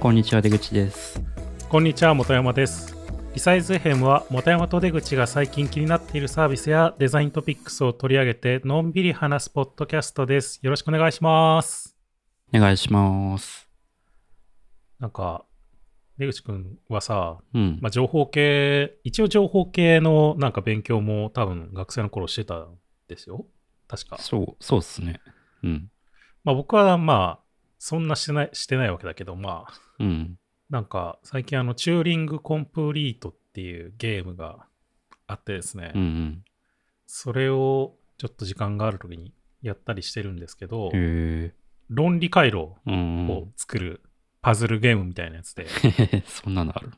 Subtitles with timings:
[0.00, 1.20] こんにちは出口です。
[1.68, 2.96] こんにちは本山です。
[3.34, 10.60] リサイズ FM は本山と出口が最近気になっているサービスやデザイントピックスを取り上げてのんびり話すポッドキャストです。
[10.62, 11.96] よろしくお願いします。
[12.54, 13.68] お願いします。
[15.00, 15.44] なんか
[16.16, 22.78] 出口くんはさ、うん、まあ、情報系一応情報系のなんか勉強も多分学生の頃してたん
[23.08, 23.46] ですよ。
[23.88, 24.18] 確か。
[24.18, 25.20] そうそうっすね。
[25.64, 25.90] うん。
[26.44, 27.47] まあ僕はまあ
[27.78, 29.74] そんなしてないしてないわけだけどまあ。
[30.00, 30.38] うん。
[30.70, 34.66] なんか最近あのチューリングコンプリートっていうゲームが
[35.26, 36.44] あってですね、うんうん。
[37.06, 39.32] それをちょっと時間がある時に
[39.62, 40.90] やったりしてるんですけど、
[41.88, 44.02] 論理回路うんうをん作る
[44.42, 45.66] パズルゲームみたいなやつで、
[46.26, 46.96] そんなのあるんだ。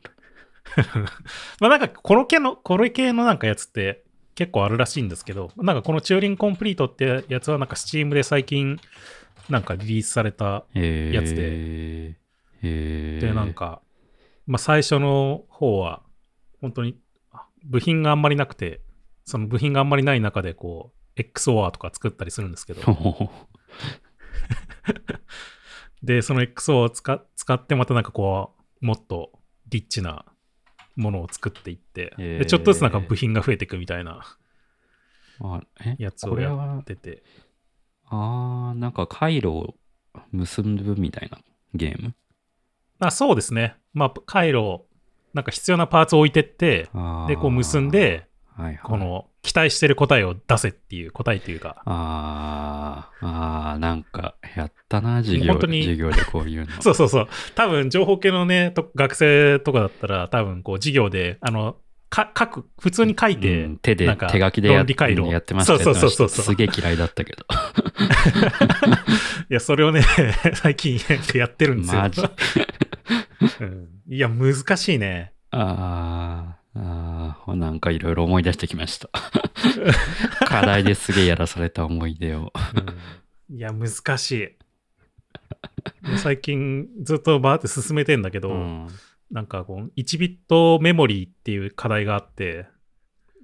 [1.60, 8.78] まあなんかこの系の、これ系のなんかやつって結構あるらしいんですけど、なんかこのチューリングコンプリートってやつはなんか Steam で最近
[9.48, 12.16] なんかリリースされたやつで。
[13.20, 13.80] で、なんか、
[14.46, 16.02] まあ、最初の方は、
[16.60, 16.98] 本当に
[17.32, 18.80] あ部品があんまりなくて、
[19.24, 22.82] その部品があんまりない中で、こう、XOR とか作ったりするんですけど、
[26.02, 29.32] で、その XOR を使使って、またなんかこう、もっと
[29.68, 30.24] リッチな
[30.96, 34.24] ものを作っていって、でちょっとずつなんか部品が増えていくみたいな
[35.98, 37.22] やつをやってて、
[38.10, 39.74] あーなんか回路を
[40.32, 41.38] 結ぶみたいな
[41.74, 42.14] ゲーム？
[42.98, 43.76] あそうですね。
[43.94, 44.82] まあ、回路、
[45.32, 46.88] なんか必要なパーツを置いてって、
[47.28, 48.78] で、こう結んで、はいはい。
[48.82, 56.72] この期待してる答えを出せっていう答えっていうか、あーあーなんかやったな授業授業でこういうの。
[56.82, 57.28] そうそうそう。
[57.54, 61.76] 多分、情報系のね、と学生とかだったら、多分、こう、授業で、あの、
[62.10, 64.84] か書く、普通に書いて、うん手でなんか手書きでややっ
[65.42, 66.44] てましたよそうそうそうそう。
[66.44, 67.46] すげえ嫌いだったけど。
[69.48, 70.02] いや、それをね、
[70.54, 70.98] 最近
[71.34, 72.00] やってるんですよ。
[72.00, 72.22] マジ。
[73.60, 73.88] うん。
[74.08, 75.32] いや、難しいね。
[75.52, 79.08] あーあーなんかいろいろ思い出してきました。
[80.46, 82.52] 課題ですげえやらされた思い出を。
[83.48, 83.56] うん。
[83.56, 84.56] いや、難しい。
[86.16, 88.88] 最近、ずっとバーって進めてんだけど、うん
[89.30, 92.66] なんかこう、1ビットメモリーっていう課題があって、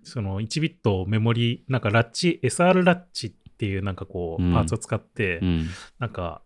[0.03, 4.53] その1ビットメモリー、なんかラッチ、SR ラッチっていうなんかこう、うん。
[4.53, 5.67] パーツを使って、うん。
[5.99, 6.43] なんか、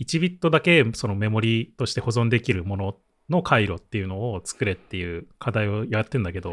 [0.00, 2.96] 1ビットだけそのメモリとして保存できるもの
[3.30, 6.52] の回路っていうのを作れっていう課題をやってんだけど、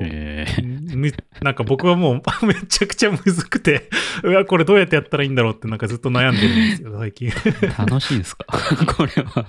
[1.42, 3.90] なんか僕はもう めちゃくちゃむずくて、
[4.24, 7.32] うわ、これどうやってやったらいいんだろうってなんかずっと悩んでるんですよ、最近。
[7.78, 8.46] 楽しいですか？
[8.96, 9.48] これは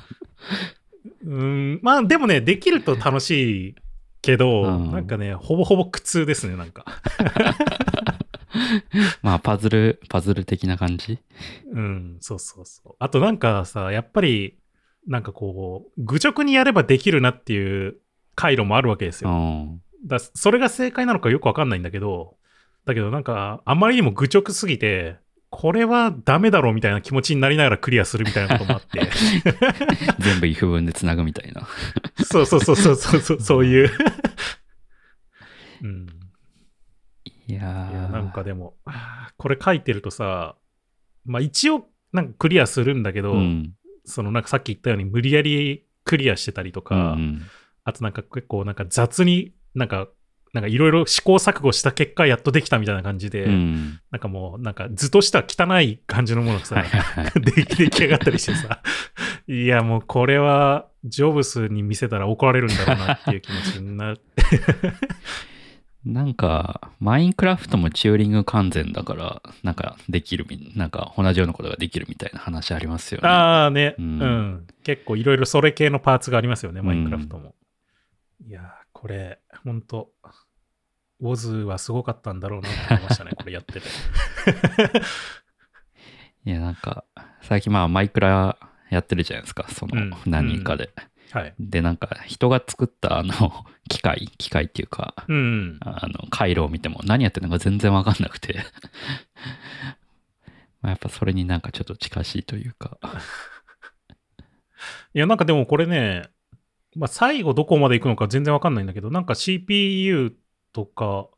[1.25, 3.75] うん、まあでもね、できると楽しい
[4.23, 6.85] けど、うんなんかね、ほぼほぼ苦痛ですね、なんか。
[9.23, 11.19] まあパズルパズル的な感じ？
[11.73, 12.95] うん、そうそうそう。
[12.99, 14.59] あとなんかさ、やっぱり、
[15.07, 17.97] なんかこう、愚直にやればできるなっていう
[18.35, 19.35] 回路もあるわけですうよ。
[19.35, 22.37] んだそれが正解なのかよくわかんないんだけど、
[22.87, 25.17] だけどなんか、あまりにも愚直すぎて、
[25.51, 29.01] これはダメだろうみたいな気持ちになりながらクリアするみたいなこともあって。
[30.21, 31.67] 全部 if 文でつなぐみたいな
[32.25, 33.91] そうそうそうそうそうそう、そういう。
[35.83, 36.07] うん。
[37.49, 38.77] いやーなんかでも、
[39.37, 40.57] これ書いてるとさ、
[41.25, 43.75] まあ一応、なんかクリアするんだけど、うん
[44.07, 47.43] そのなんかさっき言ったように無理やりクリアしてたりとか、うん
[47.85, 50.09] あとなんか結構なんか雑になんか、
[50.53, 54.01] なんかいろいろ試行錯誤した結果やっとできたみたいな感じで、うん。
[54.11, 56.85] なんかもうなんか図としては汚い感じのものがさ、
[57.35, 58.83] 出来上がったりしてさ、
[59.47, 64.23] いやもうこれはジョブスに見せたら怒られるんだろうなっていう気持ちになって、
[66.05, 73.29] なんか、マインクラフトもチューリング完全だから、なんかできるみ、なんか同じようなことができるみたいな話ありますよね。
[73.29, 76.87] ああね、ううんん、結構いろいろそれ系のパーツがありますよね、うん。
[76.87, 77.55] マインクラフトも。
[78.47, 80.13] いやー、これ、ほんと、
[81.21, 83.89] ウォズはすごかったんだろうなと 思いましたね、これやってて。
[86.45, 87.05] いや、なんか、
[87.43, 88.57] 最近まあマイクラ
[88.91, 90.91] やってるじゃないですか、そのうん何人かで。
[91.33, 91.55] はい。
[91.61, 93.33] で、なんか人が作ったあの、
[93.89, 95.79] 機械、機械っていうか、うん。
[95.81, 98.65] あの、回路を見ても何やってるのか全然わかんなくて。
[100.81, 102.99] まあやっぱそれになんかちょっと近しいというか。
[105.13, 106.31] いや、なんかでもこれね、
[106.97, 110.37] まあ、最後どこまで行くのか全然わかんないんだけど、なんか CPU
[110.73, 111.29] とか、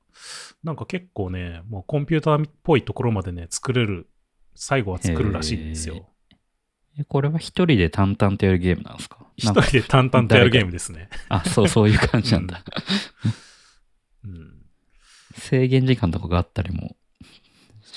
[0.63, 4.09] なんか結構ね、もうコンピューターっぽいところまでね、作れる、
[4.55, 6.09] 最後は作るらしいんですよ。
[6.99, 9.27] えこれは一人で淡々とやるゲームなんですか？
[9.37, 11.09] 一人で淡々とやるゲームですね。
[11.31, 12.63] あ、そう、そういう感じなんだ。
[14.25, 14.63] うん、
[15.35, 16.97] 制限時間とかがあったりも。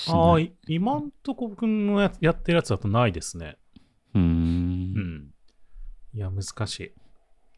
[0.08, 3.58] ああ、い今んとこ僕のややってるやつだとないですね。
[4.14, 4.20] うー。
[4.20, 5.30] うんん。
[6.14, 6.92] いや、難しい。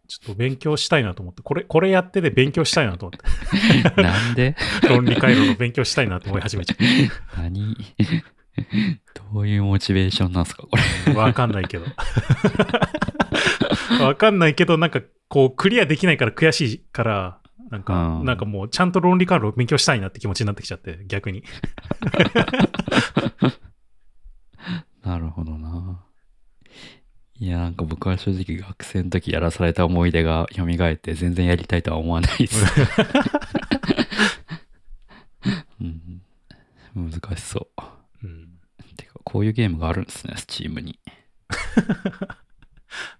[0.08, 4.56] ちょっと勉強したいなと思って、これ、これやってで勉強したいなと思って、 なんで？
[4.88, 6.76] 論理回路の勉強したいなと思い始めちゃ
[7.36, 7.76] 何？
[9.32, 10.70] どういうモチベーションなんですかこ
[11.06, 11.12] れ？
[11.12, 11.16] う。
[11.16, 11.84] わかんないけど。
[14.02, 17.38] わかんないけど、なんか、こう、クリアできないから悔しいから、
[17.70, 21.44] なんか、うんなんかもう、ちゃんと論理回路を勉強したいなって気持ちになってきちゃって、逆に。
[25.04, 26.02] なるほどな。
[27.40, 32.64] いや、なんか僕は正直学生の時やらされた思い出が蘇って全然やりたいとは思わないです。
[35.80, 36.22] うん、
[36.94, 37.82] 難しそう。
[38.24, 38.58] うん。
[38.96, 40.98] てか、こういうゲームがあるんですね、スチームに。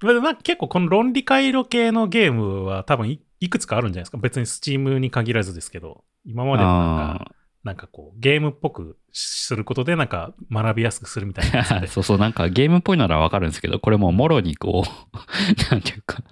[0.03, 4.19] まあ結構この論理回路系のゲームは多分いいくつかあるんじゃないですか。
[4.19, 7.35] 別にスチームに限らずですけど、今までもなんか、あ
[7.69, 11.65] なんかこう、ゲームっぽくすることでなんか学びやすくするみたいな。
[11.87, 15.20] そうそう、なんかゲームっぽいならわかるんですけど、これもうもろにこう、
[15.70, 16.23] なんていうか、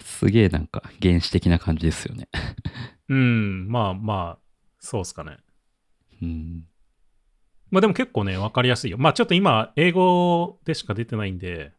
[0.00, 2.28] すげえなんか原始的な感じですよね。
[3.08, 4.38] うん、まあまあ、
[4.80, 5.36] そうっすかね。
[6.20, 6.64] うん。
[7.70, 8.98] まあでも結構ね、わかりやすいよ。
[8.98, 11.72] まあちょっと今、英語でしか出てないんで、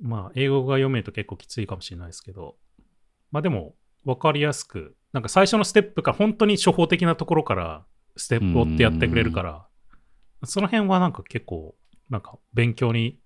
[0.00, 2.56] まあ英語が読めると結構きついかもしれないですけど、
[3.30, 3.74] まあでも、
[4.06, 7.84] わかりやすく、なんか最初のステップが本当に初歩的なところから
[8.16, 9.66] ステップを追ってやってくれるから、
[10.42, 11.76] その辺はなんか結構、
[12.10, 13.20] なんか勉強に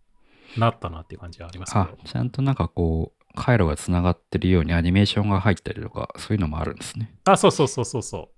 [0.58, 1.96] なったなっていう感じはありますけあど、。
[2.04, 7.14] ちゃんとなんかこう、回路がつながってるようにアニメーションが入ったりとか、そういうのもあるんですね。
[7.24, 8.30] あ、そうそうそうそうそ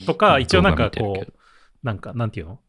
[0.00, 0.06] う。
[0.06, 1.32] とか、一応なんかこう
[1.82, 2.60] なんか、なんていうの？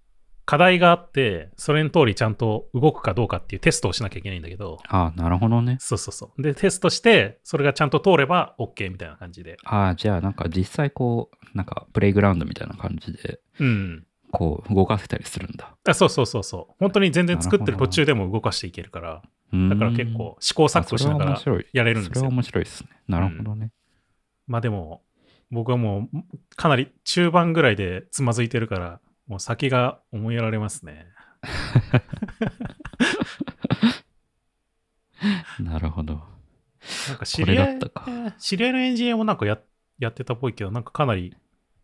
[0.47, 5.75] 課題があって、それの通りちゃんと動くかどうかっていうテストをしなきゃいけないんだけど、あなるほどね。
[5.81, 6.41] そうそうそう。
[6.41, 9.57] で、テストして、それがちゃんと通れば OK みたいな感じで。
[9.65, 14.05] ああ、じゃあなんか実際こう、なんかプレイグラウンドみたいな感じで、うん。
[14.31, 15.75] こう動かせたりするんだ。
[15.85, 16.75] あそうそうそうそう。
[16.79, 19.21] 本当に全然作ってる途中でも動かしていけるから、
[19.51, 21.41] だだから結構試行錯誤しながら。
[21.73, 22.15] やれるんですよ。
[22.15, 22.89] それは面白いですね。
[23.09, 23.71] なるほどね。
[24.47, 25.01] まあでも、
[25.51, 26.23] 僕はもう
[26.55, 31.07] かなり中盤ぐらいでつまずいてるから、もう先が思いやられますね。
[35.59, 36.21] なるほど。
[37.09, 37.79] なんか知り合い
[38.39, 39.59] 知り合いのエンジニアもなんかや
[39.99, 41.35] やってたっぽいけど、なんかかなり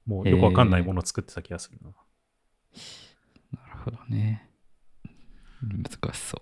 [0.05, 1.89] もうよくわかんないものを作ってた気がするな。
[3.59, 4.49] なるほどね。
[5.61, 6.41] 難しそう。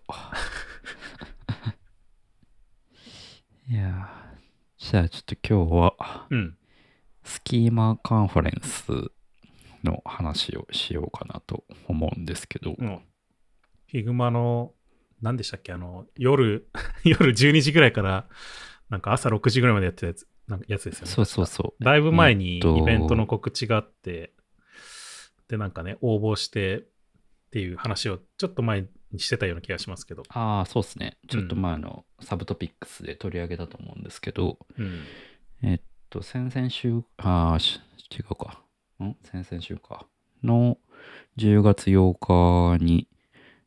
[3.71, 4.42] いやー
[4.77, 6.57] じゃあちょっと今日はうん。
[7.23, 9.12] Schema カンファレンス
[9.83, 12.98] の話をしようかなと思うんですけど、うん。
[13.89, 14.74] Figma の、
[15.22, 15.74] 何でしたっけ？
[15.74, 16.68] あの、夜、
[17.04, 18.28] 夜12時ぐらいから、
[18.89, 21.12] なんか朝6時ぐらいまでやってたやつなんかやつですよね。
[21.12, 21.83] そうそうそう。
[21.83, 24.33] だいぶ前にえっとイベントの告知があって、
[25.48, 26.83] で、なんかね、応募してっ
[27.51, 30.24] ていう話をちょっと前にしてたような気がしますけど。
[30.30, 31.18] ああ、そうですね。
[31.28, 35.04] ちょっと前のサブトピックスで取り上げたと思うんですけど、うん。
[35.62, 37.80] えっと、先々週、ああ、し
[38.12, 38.63] 違うか。
[39.03, 39.18] ん？
[39.24, 40.06] 先々週か。
[40.44, 40.77] の
[41.38, 43.07] 10月8日に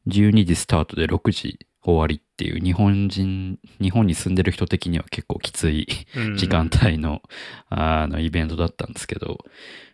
[0.08, 5.86] 12時スタートで6時終わりっていう日本人、日本に住んでる人的には結構きつい
[6.16, 7.22] うん時間帯の,、
[7.68, 9.38] あのイベントだったんですけど、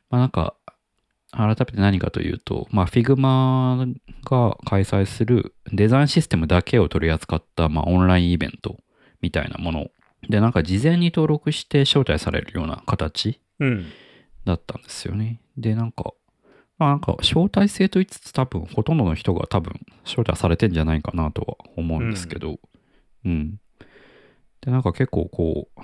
[0.09, 0.55] まあなんか、
[1.33, 8.79] 改めて何かというと、まあ Figma が開催するデザインシステムだけを取り扱った、まあ、オンラインイベント
[9.21, 9.91] みたいなもの
[10.29, 13.87] で、なんか事前に登録して招待されるような形うん。
[14.44, 15.40] だったんですよね。
[15.56, 16.12] で、なんか、
[16.78, 22.59] まあなんか招待制と言いつつ多分ほとんどの人が多分招待されてんじゃないかなとは思うんですけど、
[23.25, 23.61] うん。
[24.62, 25.80] で、なんか結構こう、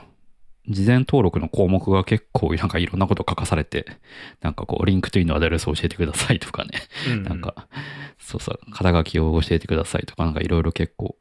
[0.69, 3.87] 事前登録の項目が結構 なんかいろんなこと書かされて、
[4.41, 6.71] なんかこう、 LinkedIn のアドレスを教えてくださいとかね、
[7.09, 7.69] うんなんか、
[8.19, 11.17] そうそう、肩書きを教えてくださいとか、なんかいろいろ結構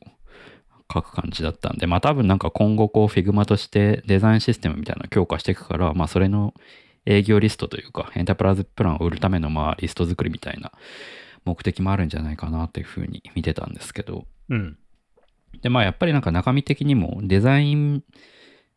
[0.91, 6.53] 書く感じだったんで、まあ多分なんか今後こう Figma としてデザインシステムみたいなのを強化していくから、まあそれの
[7.05, 10.71] 営業リストというか、エンタープライズプランを売るためのまあリスト作りみたいな
[11.45, 14.77] 目的もあるんじゃないかなというふうに見てたんですけど、うん。
[15.61, 18.03] で、まあやっぱりなんか中身的にもデザイン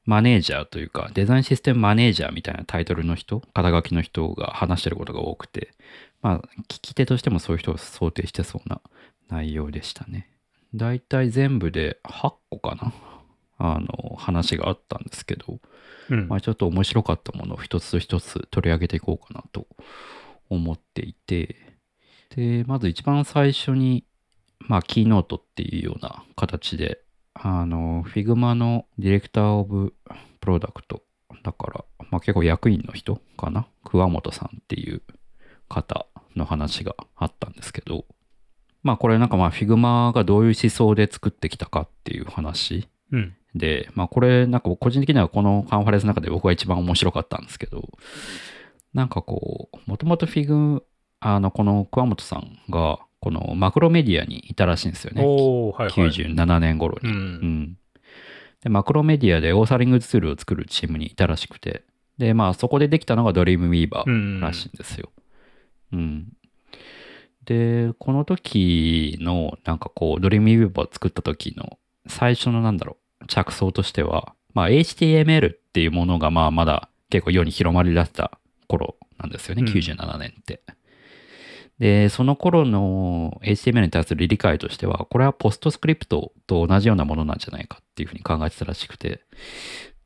[0.05, 5.73] マネージャーというか、デザインシステムマネージャーみたいなタイトルの人、肩書きの人が話してることが多くて、
[6.23, 8.81] まあ聞き手としてもそういう人を想定してそうな
[9.29, 10.31] 内容でしたね。
[10.75, 12.93] だいたい全部で8個かな
[13.59, 15.59] あの話があったんですけど、
[16.11, 19.67] うんまあちょっと面白かったものを一つ一つ取り上げていこうかなと
[20.49, 21.57] 思っていて、
[22.35, 24.05] で、まず一番最初に、
[24.61, 27.01] まあ、キーノートっていうような形で、
[27.35, 29.95] あの、Figma のディレクターオブ
[30.41, 31.03] プロダクト、
[31.43, 33.67] だから、まあ結構役員の人かな？
[33.85, 35.03] 桑本さんっていう
[35.69, 38.07] 方の話があったんですけど、
[38.83, 43.35] まあこれなんかまあ Figma がどういう思想で作ってきたかっていう話うん。
[43.55, 47.89] で、まあこれなんか個人的にはこのカンファレンスの中で僕が一番面白かったんですけど、
[48.95, 50.83] なんかこう、もともと Fig、
[51.21, 55.23] あの、この桑本さんが、このマクロメディアにいたらしいんですよね。
[55.25, 56.11] おー、はいはい。
[56.11, 57.11] 97年頃に。
[57.11, 57.13] う。
[57.13, 57.19] うん
[57.63, 57.79] ん。
[58.63, 61.83] で、マクロメディアでオーサリングツールを作るチームにいたらしくて、
[62.17, 64.41] で、まあそこでできたのがドリームウィーバーうん。
[64.41, 65.11] らしいんですよ。
[65.93, 66.33] うん。
[67.45, 79.69] で、この時の、なんかこう、ドリームウィーバーを作った時の最初のなんだろう、着想としては、まあ HTML っていうものがまあまだ結構世に広まりだした頃なんですよね、うん。
[79.69, 80.63] 97年って。
[81.79, 89.21] で、その頃の HTML に対する理解としては、これはポストスクリプトと同じようなものなんじゃないかっていうふうに考えてたらしくて、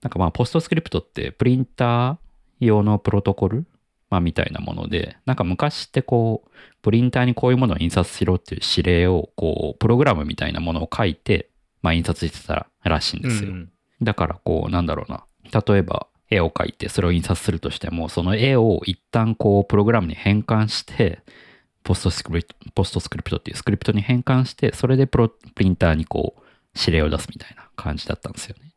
[0.02, 2.16] なんかまあポストスクリプトってプリンター
[2.60, 3.66] 用のプロトコル、
[4.12, 6.50] まあ、みたいなもので、なんか昔ってこう、
[6.82, 11.48] プリンターにこういうものを印刷しろっていう指令を、こう、プログラムみたいなものを書いて、
[11.82, 13.50] まあ印刷してたらしいんですよ。
[13.50, 13.72] うん
[14.02, 15.24] だからこう、なんだろうな。
[15.66, 21.20] 例えば、絵を描いてそれを印刷するとしても、その絵を一旦こう、プログラムに変換して、
[21.84, 26.42] ポストスクリプト、ポストスクリプトっていうスクリプトに変換して、それでプロプリンターにこう、
[26.78, 28.72] 指令を出すみたいな感じだったんですよね。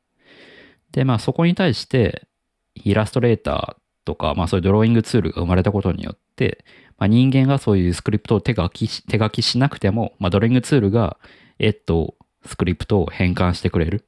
[0.91, 2.27] で、まあそこに対して、
[2.75, 6.65] イラストレーターとか、まあそういうドローイングツールが生まれたことによって、
[6.97, 11.17] まあ、人間がそういうスクリプトを手書きし手書きしなくても、まあ、ドローイングツールが
[11.59, 14.05] 絵とスクリプトを変換してくれる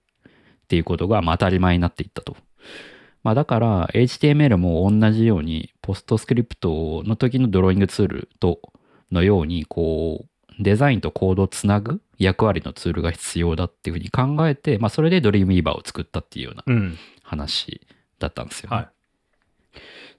[0.64, 2.36] っていうことがまあ当たり前になっていったと。
[3.24, 8.62] まあ、だから HTML も同じようにポストスクリプトの時のドローイングツールと
[9.12, 16.98] のようにこうデザインとコードをつなぐ役割のツールが必要だっていうふうに考えて、まあ、それでドリームウィーバーを作ったっていうようなうん。
[17.22, 17.82] 話
[18.20, 18.76] だったんですよね。
[18.78, 18.90] はい。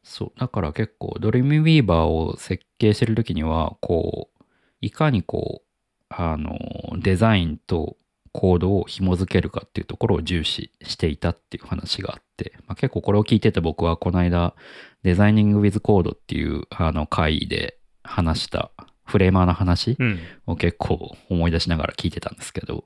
[0.02, 0.32] そう。
[0.38, 4.44] だから結構、ドリームウィーバーを設計してるときには、こう、
[4.80, 6.58] いかにこう、あの、
[6.98, 7.96] デザインと
[8.38, 14.54] コードを紐づけるかっていうところを重視していたっていう話があって、まあ、結構これを聞いてて僕はこの間、
[15.02, 18.70] デザイニングウィズコードっていうあの会で話した
[19.04, 20.20] フレーマーの話うん。
[20.46, 22.84] を結構思い出しながら聞いてたんですけど、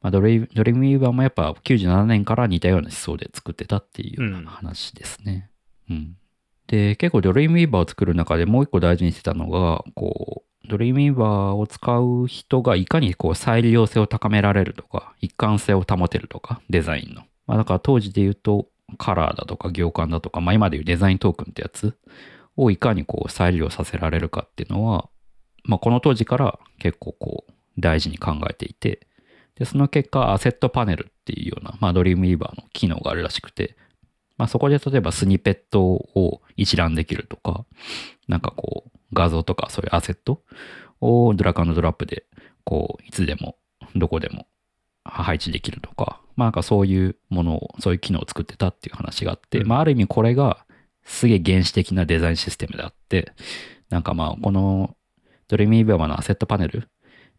[0.00, 5.50] まあ、ドリドリームウィーバーもやっぱ97年から似たような思想で作ってたっていう話ですね。
[5.90, 6.16] うん。
[6.66, 17.22] で、結構ドリームウィーバーを作る中でもう一個大事にしてたのが、こう、ドリームウィーバーを使う人がいかにこう再利用性を高められるとか、一貫性を保てるとか、デザインの。
[17.46, 21.96] まあだから当時で言うと、カラーだとか行間だとか、まあ今で言うデザイントークンってやつ
[22.56, 25.08] をいかにこう再利用させられるかっていうのは、
[25.64, 29.06] まあこの当時から結構こう大事に考えていて、
[29.56, 33.76] で、その結果、アセットパネルっていうような、まあドリームウィーバーの機能があるらしくて、
[34.38, 37.64] まあそこで例えばスニペットを一覧できるとか、
[38.28, 40.42] なんかこう画像とかそういうアセット
[41.00, 42.24] をドラッグドラップで
[42.64, 43.56] こういつでも
[43.96, 44.46] どこでも
[45.04, 50.64] 配置できるとか、まあなんかそういうものを、そういう機能を作ってたっていう話があって、うんまあある意味これが
[51.04, 53.32] すげえ原始的なデザインシステムであって、
[53.90, 54.96] なんかまあこの
[55.48, 56.88] ドリームウィーバーのアセットパネル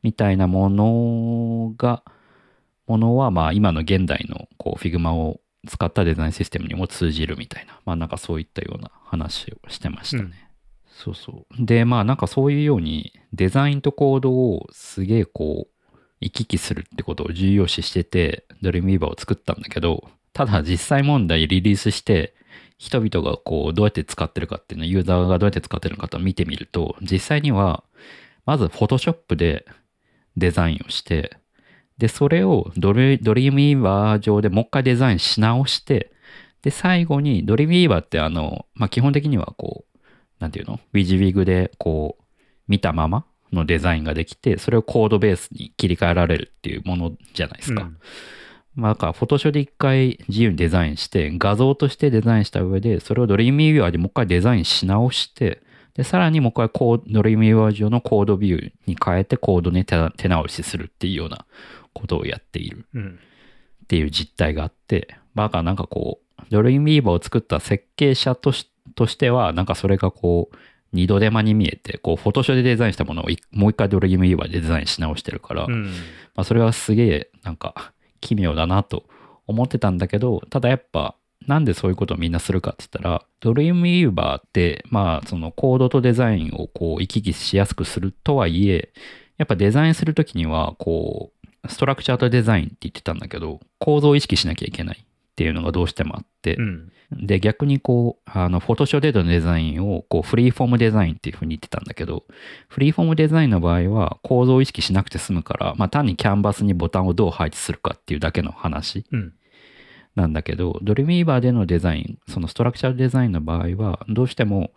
[0.03, 2.03] みたいなものが、
[2.86, 10.24] ものはまあ今の現代のこう Figma を使ったデザインシステムにも通じるみたいな、まあなんかそういったような話をしてましたね。
[10.24, 10.52] うん
[10.93, 11.65] そうそう。
[11.65, 22.35] で、まあなんかそういうようにデザインとコードをすげえこう行き来するってことを重要視してて、ドリームウィーバーを作ったんだけど、ただ実際問題リリースして、
[22.77, 27.83] 人々がこうどうやって使ってるかっていうのユーザーがどうやって使ってるのかと見てみると、実際には、
[28.45, 29.65] まず Photoshop で
[30.38, 31.38] デザインをして、
[31.97, 36.12] で、それをドリ Dreamweaver 上でもう一回デザインし直して、
[36.62, 39.92] で、最後に Dreamweaver ってあの、まあ、基本的にはこう、
[40.40, 40.80] なんていうの？
[40.93, 42.24] WYSIWYG でこう、
[42.68, 47.84] 見たままのデザインができて、それをコードベースに切り替えられるっていうものじゃないですか。
[47.84, 47.98] うん
[48.75, 55.62] まあ、だから、フォトショで一回自由にデザインして、画像としてデザインした上で、それを Dreamweaver でもう一回デザインし直して、
[55.94, 61.46] で、さらにもう一回コードドリームウィーバー上のコードビューに変えてコードに手手直しするっていうような
[61.94, 63.20] ことをやっているうん。
[63.84, 70.56] っていう実態があって、まあ、だからなんかこう、ドリームウィーバーを作った設計者としとしては、なんかそれがこう、
[70.94, 75.86] 二度手間に見えて、こう、フォトショーでデザインしたものをいもう一回ドリームウィーバーでデザインし直してるから、うん。
[75.86, 79.06] まあ、それはすげえなんか奇妙だなと
[79.48, 81.16] 思ってたんだけど、ただやっぱ
[81.48, 88.94] なんでそういうことをみんなするかって言ったら、ドリームウィーバーって、まあそのコードとデザインをこう行き来しやすくするとはいえ、
[89.38, 91.32] やっぱデザインするときにはこ
[91.63, 95.06] う、ストラクチャーとデザインって言ってたんだけど、構造を意識しなきゃいけない。
[95.34, 96.92] っていうのがどうしてもあって、うん。
[97.12, 102.25] で、逆にこう、あの、フォトショーでのデザインを、こう、フリーフォームデザインっていう風に言ってたんだけど、
[102.68, 109.34] フリーフォームデザインの場合は、構造を意識しなくて済むから、まあ、単にキャンバスにボタンをどう配置するかっていうだけの話うん。
[110.16, 114.72] なんだけど、ドリームウィーバーでのデザイン、そのストラクチャルデザインの場合は、どうしても、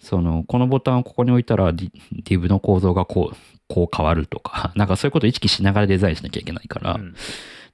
[0.00, 1.90] その、このボタンをここに置いたら、ディ
[2.24, 3.36] ディブの構造がこう、
[3.68, 7.14] こう変わるとか、なんかそういうことを意識しながらデザインしなきゃいけないから、うん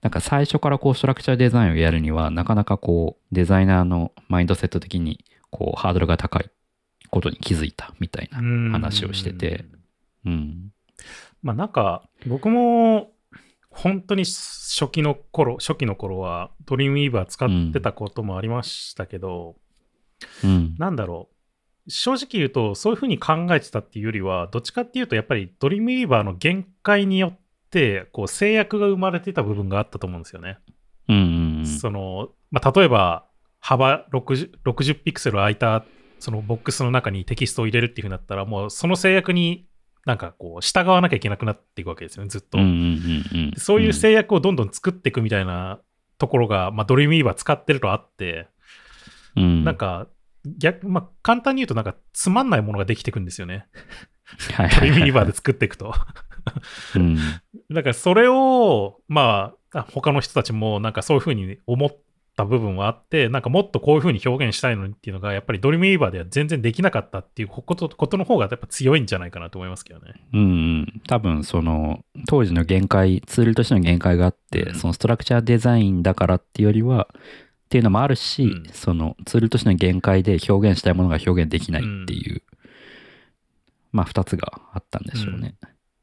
[0.03, 6.51] なんか最初からこうストラクチャーデザインをやるにはなかなかこうデザイナーのマインドセット的にこうハードルが高い
[7.11, 8.39] ことに気づいたみたいな。
[8.73, 9.65] 話をしてて。
[10.25, 10.73] うん。
[11.43, 13.13] まあなんか、僕も、
[13.71, 19.57] 本当に初期の頃、初期の頃は、ドリームウィーバー使ってたこともありましたけど、
[20.45, 20.75] うん。
[20.79, 21.29] なんだろ
[21.87, 21.91] う。
[21.91, 27.40] 正直言うと、そういうふうに考えてたっていうよりは、どっちかっていうと、やっぱりドリームウィーバーの限界によって、
[28.13, 30.59] こう制約が生まれてた部分があったと思うんですよね。
[31.09, 31.67] うんうんうん。
[31.67, 33.27] その、まあ、例えば、
[33.61, 35.85] 幅 60, 60ピクセル空いた、
[36.19, 39.67] そのボックスの中にテキストを入れるっていうふうになったら、もうその制約に
[40.07, 42.59] なんかこう、従わなきゃいけなくなっていくわけですよね、ずっと。
[43.59, 45.81] そういう制約をどんどん作っていくみたいな
[46.19, 48.49] ところが、まあ、ドリームウィーバー使ってるとあって、
[49.37, 50.09] うん、なんか、
[50.45, 53.67] 逆、まあ、簡単に言うとなんかつまんないものができていくんですよね。
[54.55, 55.37] はいドリームウィーバーでで。
[55.37, 55.93] 作っていくと。
[56.97, 57.17] うん。
[57.71, 61.97] だからそれを、まあ、他の人たちもなんかそういうふうに思っ
[62.37, 70.15] た部分はあって、なんかもっとこういうふうに表現したいのにっていうのが、やっぱりドリームウィーバーでは全然できなかったっていうことことの方がやっぱ強いんじゃないかなと思いますけどね。
[70.33, 70.45] うんう
[70.83, 71.03] ん。
[71.07, 82.43] 多分その当時の限界、ツールとしての限界があって、うんそのストラクチャーデザインだからっていうよりは、っていうのもあるし、うんそのツールとしての限界で表現したいものが表現できないっていう、
[83.93, 85.55] まあ二つがあったんでしょうね。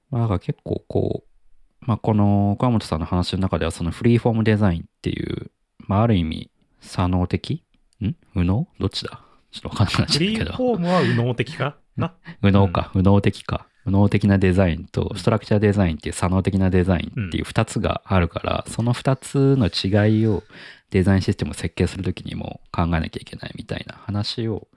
[0.10, 7.64] まあだから結構こう、まあこの岡本さんの話の中ではそのフリーフォームデザインっていう、まあある意味、左脳的？
[8.02, 8.16] ん？
[8.36, 8.68] 右脳？
[8.80, 9.22] どっちだ？
[9.52, 10.58] ちょっとわかんなくなっちゃフリーったけど。
[10.58, 11.78] フォームは右脳的か？
[11.96, 12.14] な？
[12.42, 13.68] 右脳か、右脳的か。
[13.86, 20.44] 右脳的なデザインとストラクチャーデザインっていう左脳的なデザインっていう2つがあるから、その2つの違いを
[20.90, 24.68] デザインシステムを設計するときにも考えなきゃいけないみたいな話を、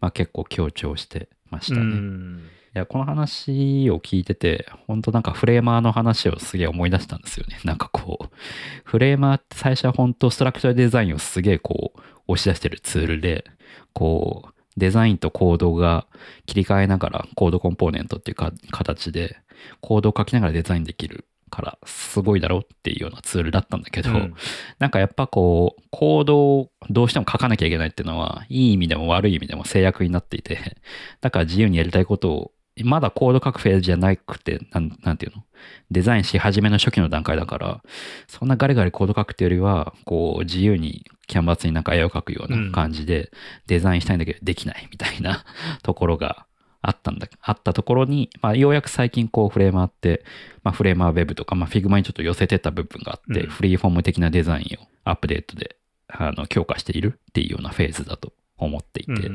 [0.00, 2.42] まあ、結構強調してましたね。
[2.74, 7.58] うんいや、この話を聞いてて、本当なんかフレーマーの話をすげえ思い出したんですよね。
[7.64, 8.36] なんかこう、
[8.84, 13.44] フレーマーって最初は本当ストラクチャーデザインをすげえこう、押し出してるツールで、
[13.92, 16.06] こう、デザインとコードが
[16.46, 19.36] 切り替えながらコードコンポーネントっていうか形で
[19.80, 24.34] コードを書きながらデザインできるからすごいだろうっていうようなツールだったんだけど、うん
[24.78, 30.76] なんかやっぱこう、コードをどうしても書かなきゃいけないっていうのは、いい意味でも悪い意味でも制約になっていて、
[31.20, 32.52] だから自由にやりたいことを、
[32.84, 35.44] まだコード書くフェーズじゃなくて、なんなんていうの？
[35.90, 37.82] デザインし始めの初期の段階だから、
[38.28, 43.30] そんなガリガリコード書くっていうよりは、こう、自由にキャンバスになんか絵を描くような感じで、
[43.66, 45.44] デザインしたいんだけどできないみたいな
[45.82, 46.46] ところが
[46.82, 50.24] あったんだ、あったところに、まあ、ようやく最近こうフレーマーって、
[50.62, 53.50] まあ、フレーマーウェブとか、まあ、Figma にちょっと寄せてった部分があって、うん。
[53.50, 55.76] フリーフォーム的なデザインをアップデートで、
[56.08, 59.28] あの、強化しているっていうようなフェーズだと思っていて、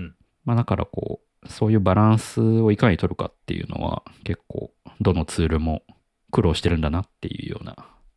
[0.44, 5.84] まあだからこう、そういうバランスをいかに取るかっていうのは結構どのツールも
[6.32, 7.76] 苦労してるんだなっていうような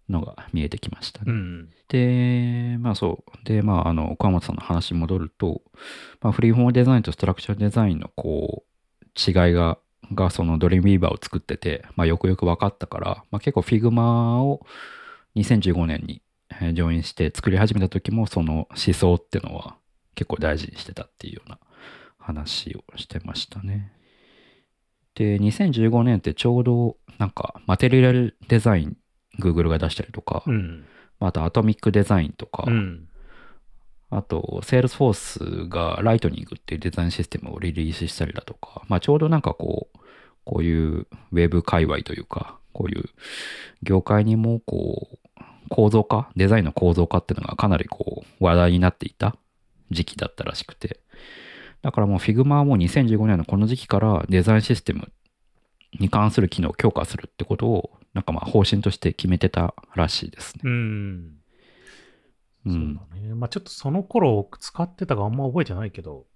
[0.09, 1.27] のが見えてきましたね。
[1.29, 3.47] うんで、まあそう。
[3.47, 5.63] で、まああの、岡本さんの話に戻ると、
[6.21, 9.79] まあフリーフォームデザインとストラクチャーデザインのこう、違いが、
[10.13, 14.61] がそのドリームウィーバーを作ってて、まあよくよく分かったから、まあ結構 Figma を
[15.37, 19.77] 2015年にえージョインして作り始めた時もその思想っていうのは
[20.15, 21.59] 結構大事にしてたっていうような
[22.29, 23.91] 話をしてましたね。
[25.15, 28.97] で、2015年ってちょうどなんかマテリアルデザイン
[29.41, 30.85] Google が出したりとか、うん。
[31.21, 33.09] あとアトミックデザインとか、うん。
[34.11, 39.99] あと Salesforce がライトニングっていうデザインシステムをリリースしたりだとか、まあちょうどなんかこう、
[40.45, 43.05] こういうウェブ界隈というか、こういう
[43.83, 45.19] 業界にもこう、
[45.71, 49.37] 構造化、デザインの構造化っていうのがかなりこう話題になっていた
[49.91, 51.01] 時期だったらしくて、
[51.83, 55.13] だからもう Figma はもう2015年のこの時期からデザインシステム
[55.99, 60.63] に関する機能を強化するってことを、なんかまあ方針として決めてたらしいですね。
[60.65, 61.39] うん
[62.67, 62.71] う。
[62.71, 63.35] そうんだね。
[63.35, 66.27] まあちょっとその頃使ってたかあんま覚えてないけど、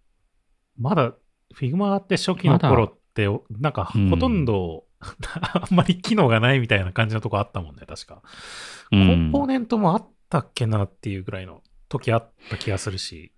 [0.79, 1.15] まだ
[1.55, 8.23] Figma って初期の頃って、なんかうんほとんど、あんまり機能がないみたいな感じのとこあったもんね、確か。
[8.91, 13.33] コうんンポーネントもあったっけなっていうぐらいの時あった気がするし。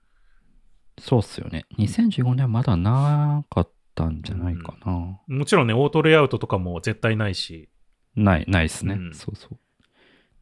[0.98, 1.64] そうっすよね。
[1.78, 5.18] 2015年まだなかったんじゃないかな。
[5.26, 7.68] もちろんね、オートレイアウトとかも絶対ないし。
[8.16, 9.58] ない、ないですね、うんそうそう。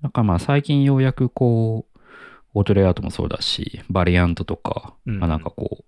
[0.03, 1.99] だからまあ最近ようやくこう、
[2.55, 5.85] オートレイアウトもそうだし、バリアントとか、うんまあなんかこう、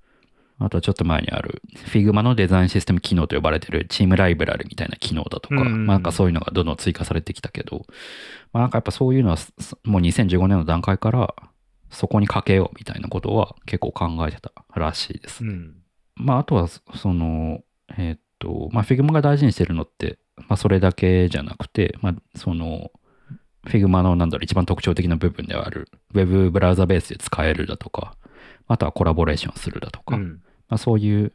[0.59, 7.85] あとはちょっと前にある Figma のデザインシステム機能と呼ばれてるチームライブラルみたいな機能だとか、うんうんうんまあなんかそういうのがどんどん追加されてきたけど、
[8.53, 9.53] まあなんかやっぱそういうのはす
[9.85, 11.35] もう2015年の段階から
[11.95, 15.49] そこにかけようみたいなことは結構考えてたらしいですう。
[15.49, 15.77] ん。
[16.17, 17.61] まああとはそその、
[17.97, 22.91] えーっと、まあ Figma が大事にしてるのって、まあそれだけじゃなくて、まあその、
[23.67, 28.17] Figma のなんだろう一番特徴的な部分ではある Web ブラウザベースで使えるだとか、
[28.67, 30.43] あとはコラボレーションするだとか、うん。
[30.69, 31.33] まあ、そういう、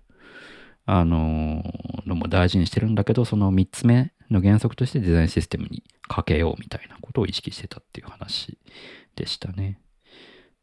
[0.86, 8.58] あのーのも大事にしてるんだけど、その3つ目の原則としてデザインシステムにかけようみたいなことを意識してたっていう話
[9.16, 9.80] でしたね。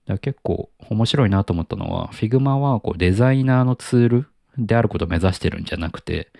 [0.07, 4.27] だ結構面白いなと思ったのは、Figma はこうデザイナーのツール
[4.59, 6.31] であることを目指してるんじゃなくて、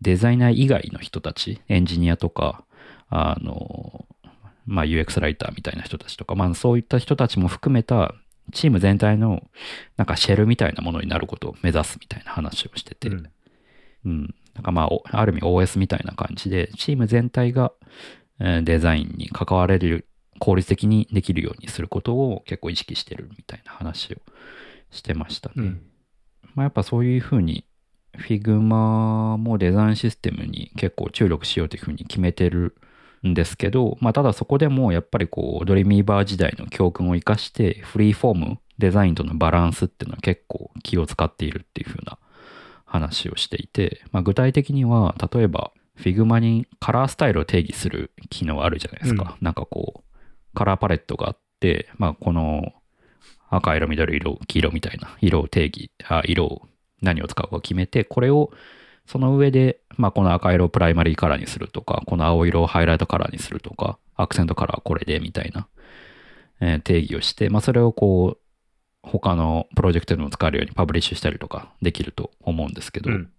[0.00, 2.64] デザイナー以外の人たち、エンジニアとか、
[3.08, 4.06] あの、
[4.66, 8.14] まあ、UX ライターみたいな人たちとか、まあ、そういった人たちも含めた
[8.52, 9.42] チーム全体の
[9.96, 13.30] なんかシェルみたいなものになることを目指すみたいな話をしてて、うん
[14.06, 14.34] うん。
[14.54, 17.72] なんかまあ、おある意味 OS みたいな感じで、チーム全体が、
[18.40, 20.06] えーデザインに関われる、
[20.38, 24.16] 効率的にできるようにすることを結構意識してるみたいな話を
[24.90, 25.54] してましたね。
[25.56, 25.82] うん。
[26.54, 27.64] まあ、やっぱそういうふうに、
[28.16, 32.76] Figma もデザインシステムに結構注力しようというふうに決めてる
[33.26, 42.18] んですけど、まあ、ただそこでもやっぱりこう、ドリーミーバー時代の教訓を生かして、フリーフォーム、デザインとのバランスっていうのは結構気を使っているっていうふうな
[42.84, 49.36] 話をしていて、まあ、具体的には、例えば Figma にカラースタイルを定義する機能あるじゃないですか。
[49.40, 50.05] なんかこう、
[50.56, 52.72] カラーパレットがあって、まあ、この
[53.50, 56.62] 赤色、緑色、黄色みたいな色を定義、あ色を
[57.02, 58.50] 何を使うか決めて、これを
[59.06, 65.68] その上で、まあ、この赤色をプライマリーカラーにするとか、この青色をハイライトカラーにするとか、アクセントカラーはこれでみたいな、
[66.60, 68.38] えー定義をして、まあ、それをこう、
[69.02, 73.30] 他のプロジェクトでも使えるようにパブリッシュしたりとかできると思うんですけど、うん。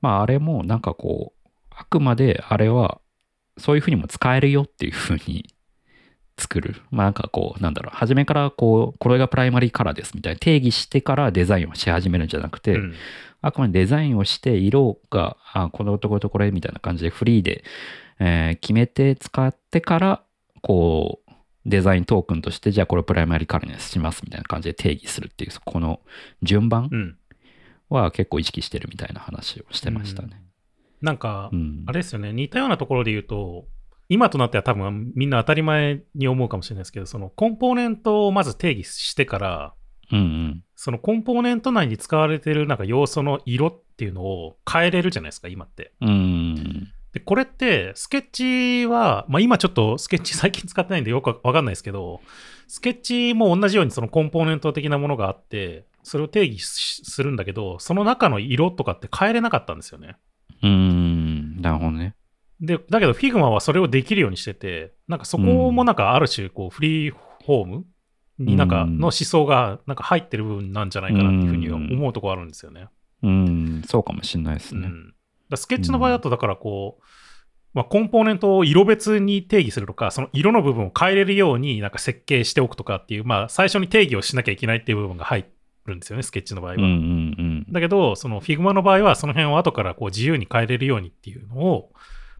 [0.00, 3.00] まああれもなんかこう、あくまであれは
[3.58, 5.54] そういうふうにも使えるよっていうふうに
[6.38, 6.76] 作る。
[6.90, 12.94] まあなんかこう、なんだろう、初めからこう、これがプライマリーカラーですみたいな定義してからデザインをし始めるんじゃなくて、うん
[13.40, 17.62] あくまでデザインをして色が、あ、このところとこれみたいな感じでフリーで、
[18.18, 20.22] えー決めて使ってから、
[20.60, 21.30] こう、
[21.64, 26.00] デザイントークンとして、じゃあこれをプライマリーカラーにしますみたいな感じで定義するっていう、この
[26.42, 27.16] 順番うん。
[27.88, 30.42] は結構意識してるみたいな話をしてましたね。
[31.00, 31.84] なんかう、ん。
[31.86, 33.66] あれですよね、似たようなところで言うと、
[34.08, 39.74] 今となっては多分みんな当たり前に思うかもしれないですけど、そのコンポーネントをまず定義してから、
[40.10, 40.64] うんうん。
[40.74, 45.92] そのコンポーネント内に使われてるなんか要素の色っていうのを変えれるじゃないですか、今って。
[46.00, 46.88] うん。
[47.12, 48.24] で、これって、スケッ
[48.84, 52.20] チは、まあ今ちょっとスケッチ最近使ってないんでよくわかんないですけど、
[52.66, 60.16] スケッチも同じようにそのコンポーネント的なものがあって、それを定義しするんだけど、その中の色とかって変えれなかったんですよね。
[60.62, 61.60] うん。
[61.60, 62.14] なるほどね。
[62.60, 67.84] で、だけど Figma はそれをできるようにしてて、なんかそこもなんかある種、こう、フリーフォーム
[68.38, 72.86] になんかうんの思想がなんか入ってる部分なんじゃないかなっていうふうには思うところあるんですよね。
[73.22, 73.82] うん。
[73.86, 74.86] そうかもしれないですね。
[74.86, 75.14] うん。
[75.48, 77.04] だスケッチの場合だと、だからこう、
[77.74, 85.46] まあ、コンポーネントを色別に定義するとか、その色の部分を変えれるようになんか設計しておくとかっていう、まあ、最初に定義をしなきゃいけないっていう部分が入
[85.86, 86.76] るんですよね、スケッチの場合は。
[86.78, 87.72] うんうんうん。
[87.72, 91.92] だけど、その Figma の場合は、その辺を後からこう自由に変えれるようにっていうのを、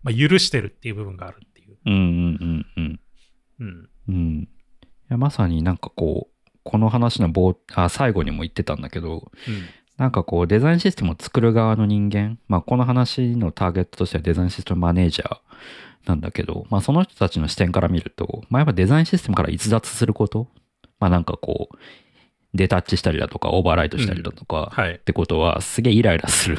[0.02, 1.76] まあ、許してるっていう部分があるっていう。
[1.86, 3.00] うんうんうんうん。
[3.60, 3.88] うん。
[4.08, 4.40] うん。
[4.42, 4.48] い
[5.08, 9.62] やまさになんかこう、この話の冒あ最後にも言ってたんだけど、うん。
[9.96, 15.38] なんかこうデザインシステムを作る側の人間、まあこの話のターゲットとしてはデザインシステムマネージャー
[16.06, 20.48] なんだけど、まあその人たちの視点から見ると、まあやっぱデザインシステムから逸脱すること、
[21.00, 21.76] まあなんかこう、
[22.54, 24.98] デタッチしたりだとか、オーバーライトしたりだとか、はいっ。
[24.98, 26.58] てことはすげえイライラする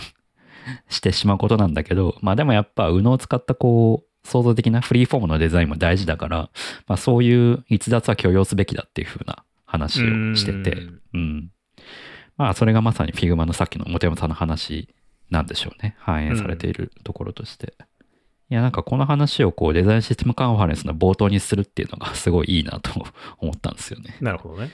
[0.89, 6.49] してしまうことなんだけど、まあでもやっぱ UNO を使ったこう、創造的なフリーフォームのデザインも大事だから、
[6.87, 11.51] まあそういう逸脱は許容すべきだっていう風な話をしてて、うんうん。
[12.37, 14.89] まあそれがまさに Figma のさっきの本山さんの話
[15.29, 15.95] なんでしょうね。
[15.99, 17.73] 反映されているところとして。
[18.51, 22.91] いやなんかこの話をこうデザインシステムカンファレンスの冒頭にするっていうのがすごいいいなと
[23.37, 24.17] 思ったんですよね。
[24.21, 24.71] なるほどね。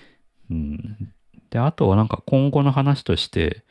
[0.49, 1.13] うん、
[1.49, 3.63] で、あとはなんか今後の話として、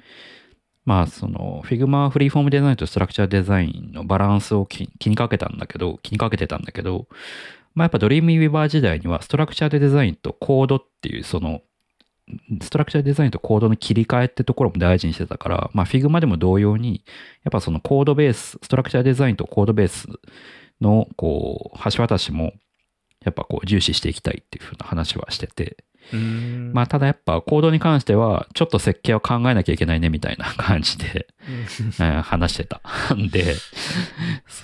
[0.84, 7.06] まあその Figma フリーフォームデザインとストラクチャーデザインのバランスを気にかけたんだけど、気にかけてたんだけど、
[7.74, 11.62] まあやっぱドリーム w ィ v ー時代にはストラクチャーデザインとコードっていうその
[12.62, 17.04] ストラクチャーデザインとコードの切り替えってところも大事にしてたから、まあ Figma でも同様に、
[17.44, 20.08] やっぱそのコードベース、ストラクチャーデザインとコードベース
[20.80, 22.52] のこう橋渡しも
[23.24, 25.83] やっぱこう重視していきたいっていうふうな話はしてて、
[26.72, 32.22] まあただやっぱコードに関してはちょっと設計を考えなきゃいけないねみたいな感じで、うん。
[32.22, 32.80] 話してた。
[33.14, 33.60] んで、そ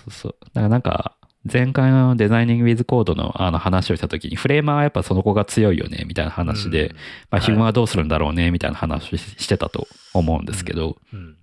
[0.09, 0.37] うそう。
[0.53, 1.17] だからなんか
[1.51, 6.97] 前回のデザイニングウィズコードのあの話をした時にフレーマーはやっぱその子が強いよねみたいな話で、うん。
[7.31, 7.55] まあはい。
[7.55, 11.37] Figma はどうするんだろうねみたいな話をしてたと思うんですけど、うん。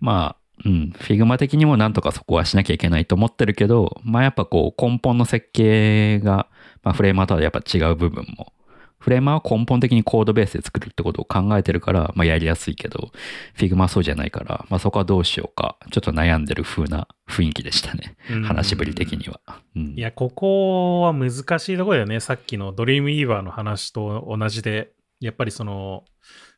[0.00, 6.46] まあ、うん、Figma 的にもなんとかそこはしなきゃいけないと思ってるけど、まあやっぱこう根本の設計が、
[6.84, 8.52] まあフレーマーとはやっぱ違う部分も、
[9.04, 13.10] フレーマーは根本的にコードベースで作るってことを考えてるから、まあやりやすいけど、
[13.54, 18.16] Figma はそうじゃないから、まあそこはどうしようか、ちょっと悩んでる風な雰囲気でしたね。
[18.30, 19.40] うん話しぶり的には。
[19.76, 22.20] うんいや、ここは難しいところだよね。
[22.20, 26.04] さっきのドリームイーバーの話と同じで、やっぱりその、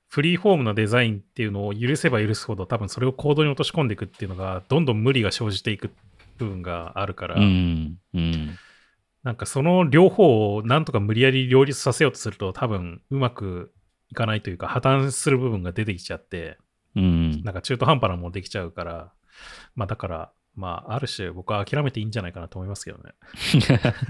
[0.09, 5.91] フリーフォームのデザインっていうのを許せば許すほど、多分それをコードに落とし込んでいくっていうのが、どんどん無理が生じていく
[6.39, 7.99] 部分があるから、うん。
[8.15, 8.57] うん。
[9.27, 13.73] なんかその両方をなんとか無理やり両立させようとすると、多分うまく
[14.09, 16.59] いかないというか、破綻する部分が出てきちゃって、
[16.95, 17.43] うん。
[17.43, 19.13] なんか中途半端なものできちゃうから、
[19.75, 23.15] まあだから、まあある種僕は諦めていいんじゃないかなと思いますけどね。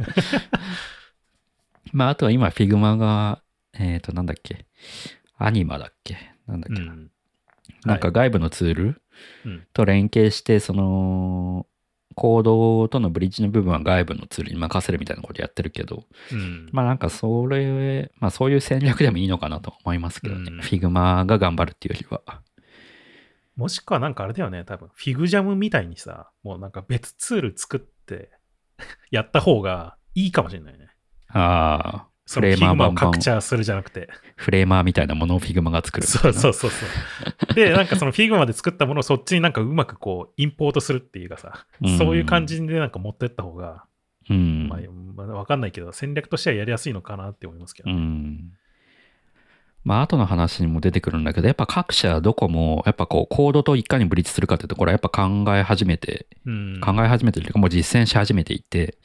[1.95, 3.41] まああとは今 Figma が、
[3.73, 4.67] えっ、となんだっけ、
[5.39, 6.93] アニマだっけなんだっけな。
[6.93, 7.11] うん。
[7.87, 9.03] なんか外部のツール
[9.47, 11.67] うんと連携して、その、
[12.17, 16.69] コードとのブリッジの部分は外部のツールに任せるみたいなことやってるけど、うん。
[16.73, 20.51] まあなんかそれ、まあそういう戦略でもいいのかなと思いますけどね。
[20.51, 22.41] うん Figma が頑張るっていうよりは。
[23.55, 28.31] もしくはなんかあれだよね、多分 FigJam みたいにさ、もうなんか別ツール作って
[29.11, 30.89] やった方がいいかもしれないね。
[31.29, 34.09] ああ、フィグマをカクチャーするじゃなくて。
[34.35, 36.39] Framer みたいなものを Figma が作るみたいな。
[36.39, 37.55] そうそうそうそう。
[37.55, 43.85] で、なんかその Figma で作ったものをそっちになんかうまくこうインポートするっていうかさ、うんそういう感じでなんか持ってった方が、
[44.29, 44.69] うん。
[44.69, 44.81] まあ、
[45.15, 47.91] まあ、わかんないけど、戦略としてはやりやすいのかなって思いますけど。
[47.91, 48.53] うん。
[49.85, 56.81] まあ、後の話にも出てくるんだけど、やっぱ各社どこも、やっぱこう、コードといかにブリッジするかってところはやっぱ考え始めて、うん。
[56.81, 58.99] 考え始めてるというか、もう実践し始めていて、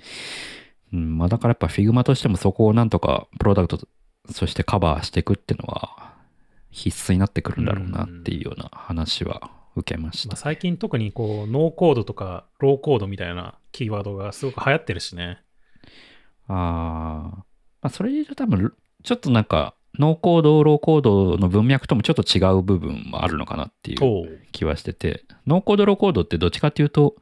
[0.93, 3.87] うん、まあだからやっぱ Figma としてもそこをなんとかプロダクトと
[4.29, 6.13] そしてカバーしていくっていうのは
[6.69, 10.41] 必須になってくるんだろうなっていうような話は受けましまあ、た。
[10.41, 15.39] 最近特にこう、ノーコードとかローコードみたいなキーワードがすごく流行ってるしね。
[16.47, 17.45] あーま
[17.81, 18.73] あ、それで言うと多分、
[19.03, 27.15] ちょっとなんか、ノーコード、ローコードの文脈ともちょっと違う部分もあるのかなっていう気はしてて、ノーコード、ローコードってどっちかっていうと、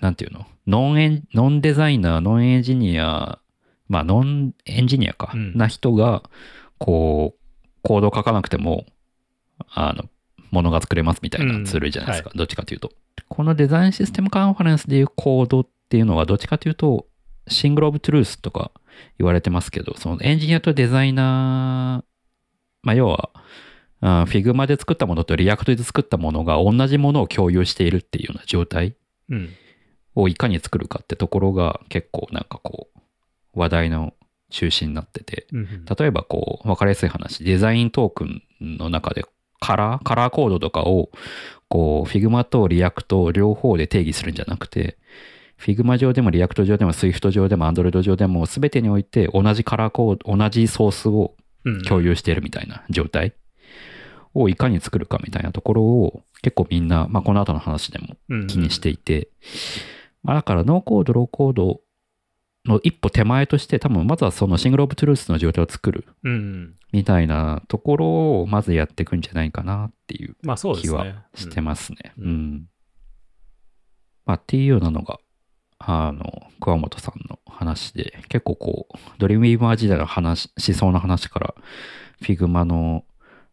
[0.00, 0.46] なんていうの？
[0.68, 3.38] ノンエン、ノンデザイナー、ノンエンジニア、
[3.88, 5.56] まあ、ノンエンジニアか、うん。
[5.56, 6.22] な人が、
[6.76, 8.84] こう、コードを書かなくても、
[9.70, 10.04] あの、
[10.50, 12.92] ものが作れますみたいなツールじゃないですか、どっちかというと。
[13.28, 17.06] このデザインシステムカンファレンスでいうコードっていうのは、どっちかというと、
[17.48, 18.70] シングルオブトゥルースとか
[19.18, 22.06] 言われてますけど、そのエンジニアとデザイナー、
[22.82, 23.30] まあ、要は、
[24.00, 28.94] あ Figma で作ったものと React で作ったものが同じものを共有しているっていうような状態。
[29.30, 29.48] うん。
[30.20, 34.14] をいかに作るかってところが結構なんかこう話題の
[34.50, 35.46] 中心になってて。
[35.52, 35.84] うんうん。
[35.84, 37.44] 例えばこう分かりやすい話。
[37.44, 39.24] デザイントークンの中で
[39.60, 41.10] カラーカラーコードとかを
[41.68, 44.96] こう Figma と React 両方で定義するんじゃなくて
[45.60, 53.34] Figma 上でも React 上でも Swift 上でも Android 上でも全てにおいて同じカラーコード同じソースをうん共有しているみたいな状態
[54.34, 59.28] をいかに作るかみたいなところを結構みんな、まあ、この後の話でも気にしていて、
[60.22, 61.80] まあ、だからノーコード、ローコード
[62.64, 66.04] の一歩手前として多分まずはそのシングルオブトゥルースの状態を作る。
[66.92, 70.36] みたいなところをまずやっていくんじゃないかなっていう。
[70.82, 71.04] 気は
[71.34, 71.98] してますね。
[74.34, 75.18] っていうようなのが、
[75.78, 76.24] あの、
[76.60, 81.54] 桑本さんの話で、結構こう、ドリームイーマー時代の話、思想の話から、
[82.22, 83.04] Figma の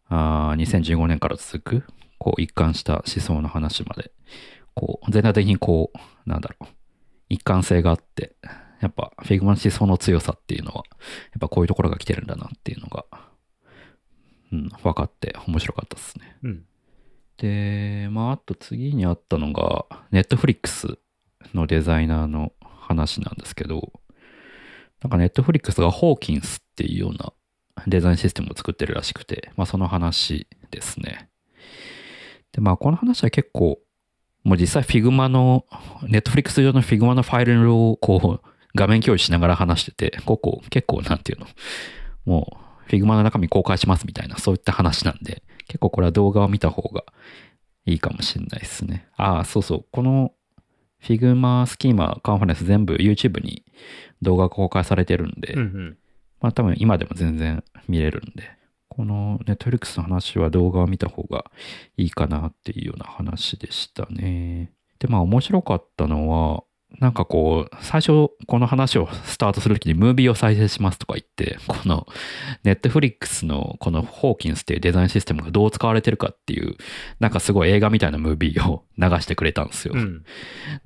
[0.08, 1.84] あー2015年から続く、
[2.18, 4.12] こう一貫した思想の話まで、
[4.76, 6.72] こう、全体的にこう、なんだろう、
[7.28, 8.36] 一貫性があって、
[8.80, 13.06] やっぱ Figma の思想の強さっていうのは、やっぱこういうところが来てるんだなっていうのが、
[14.52, 16.36] うん、分かって面白かったですね。
[16.42, 16.64] うん。
[17.38, 20.98] で、まあ、あと次にあったのが、ネットフリックス
[21.54, 23.92] のデザイナーの話なんですけど、
[25.02, 27.32] なんかネットフリックスがホーキンスっていうような
[27.86, 31.28] デザインシステムを作ってるらしくて、まあその話ですね。
[32.52, 33.78] で、まあこの話は結構、
[34.46, 35.66] もう実際 Figma の、
[36.06, 41.48] ネットフリックス上の Figma のファイルをこう画面共有しながら話してて、ここ結構なんていうの、
[42.24, 42.56] も
[42.86, 47.02] う Figma の中身公開しますみたいなそういった話なんで、結構これは動画を見た方が
[47.86, 49.08] いいかもしれないですね。
[49.16, 49.84] ああ、そうそう。
[49.90, 50.32] この
[51.02, 53.64] Figma スキーマカンファレンス全部 YouTube に
[54.22, 55.98] 動画が公開されてるんで、うんうん。
[56.40, 58.44] まあ多分今でも全然見れるんで、
[58.96, 61.50] この Netflix の話は動画を見た方が
[61.98, 64.72] いいかなっていうような話でしたね。
[64.98, 66.62] で、まあ面白かったのは、
[66.98, 72.06] なんかこう、最初この話をスタートするときにムービーを再生しますとか言って、この
[72.64, 76.76] Netflix のこのホーキンスっていうデザインシステムがどう使われてるかっていう、
[77.20, 79.94] なんかすごい映画みたいなムービーを流してくれたんですよ。
[79.94, 80.24] うん。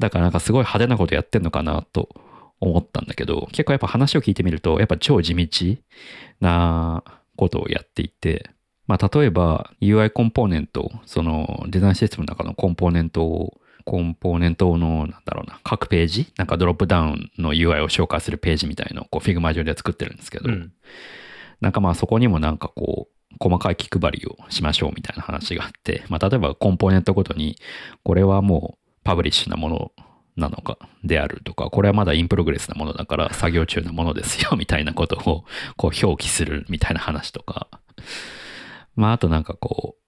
[0.00, 2.08] だからなんかすごい派手なことやってんのかなと
[2.58, 5.76] 思ったんだけど、結構やっぱ話を聞いてみると、やっぱ超地道
[6.40, 7.04] な
[7.40, 8.50] ことをやっていて、
[8.86, 20.72] まあ例えば UI コンポーネント、そのデザインシステムの中のコンポーネントを、コンポーネントの、なんだろうな、各ページなんかドロップダウンの UI を紹介するページみたいのをこう Figma 上で作ってるんですけど、うん。
[21.62, 27.56] なんかまあそこにもなんかこう、細かい気配りをしましょうみたいな話があって、まあ例えばコンポーネントごとに、
[28.02, 29.92] これはもうパブリッシュなもの
[30.40, 35.44] なのかであるとか、これはまだインプログレスなものだから作業中なものですよみたいなことを
[35.76, 37.68] こう表記するみたいな話とか、
[38.96, 40.02] まああとなんかこう、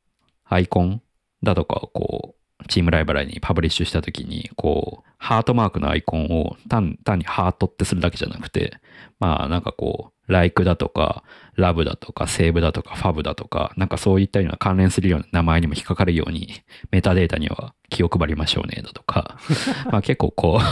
[0.44, 1.02] アイコン
[1.42, 8.78] だとかをこう、チームライブラリにパブリッシュしたときに、こう、ハートマークのアイコンを単にハートってするだけじゃなくて、
[9.20, 11.22] まあなんかこう、like だとか、
[11.54, 19.38] ラブだとか、セーブだとか、ファブだとか、なんかそういったような関連するような名前にも引っかかるように、メタデータには気を配りましょうね、だとか、
[19.90, 20.62] まあ結構こう、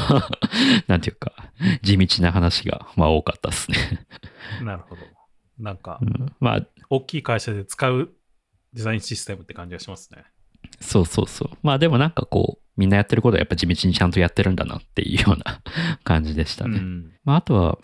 [0.91, 1.33] なんていうか、
[1.83, 4.07] 地道な話が、まあ多かったですね。
[4.63, 5.03] なるほど。
[5.59, 8.11] なんかう、んまあ、大きい会社で使う
[8.73, 10.25] デザインシステムって感じがしますね。
[10.81, 11.51] そうそうそう。
[11.63, 15.61] まあでもなんかこう、みんなやってることはやっぱ地道にちゃんとやってるんだなっていうような
[16.03, 16.79] 感じでしたね。
[16.79, 17.13] うん。
[17.25, 17.79] まあ、あとは、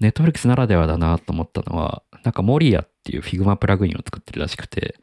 [0.00, 4.96] ネットフリックスならではだなと思ったのは、なんかモリアっていう Figma プラグインを作ってるらしくて、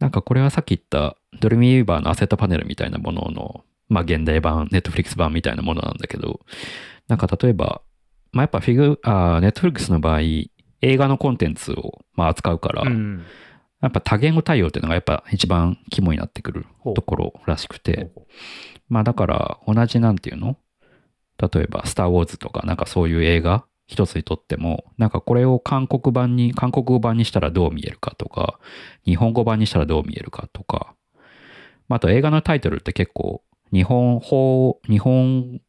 [0.00, 6.40] なんかこれはさっき言ったドルミーバーのアセットパネルみたいなものの、まあ現代版、ネットフリックス版みたいなものなんだけど、
[7.06, 7.82] なんか例えば、
[8.32, 13.24] まあやっぱフィグ、あネットフリックスの場合、映画のコンテンツをまあ扱うから、うん。
[13.80, 18.10] やっぱ多言語対応っていうのがやっぱ一番肝になってくるところらしくて、
[18.88, 20.56] まあだから同じなんていうの？
[21.38, 23.64] 例えば、スター・ウォーズとかなんかそういう映画？
[23.86, 28.60] 一つにとっても、なんかこれを韓国版に、韓国語版にしたらどう見えるかとか、
[29.04, 30.94] 日本語版にしたらどう見えるかとか、
[31.88, 35.60] まあ、あと映画のタイトルって結構、日本法、日本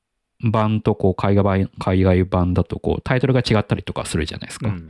[0.52, 4.68] 版とこう海外版、海外版だとこうタイトルが違ったりとかするじゃないですか。
[4.68, 4.90] ううん。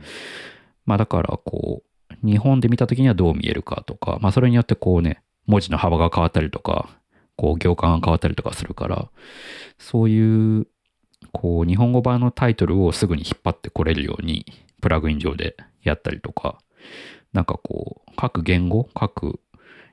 [0.84, 1.88] まあだからこう、
[2.22, 6.88] 日本で見た時にはどう見えるかとか、まあそれによってこうね、文字の幅が変わったりとか、
[7.36, 9.10] こう行間が変わったりとかするから、
[9.78, 10.66] そういう、
[11.32, 14.44] こう日本語版のタイトルをすぐに引っ張ってこれるように、
[14.80, 16.58] プラグイン上でやったりとか、
[17.32, 19.40] なんかこう、各言語、各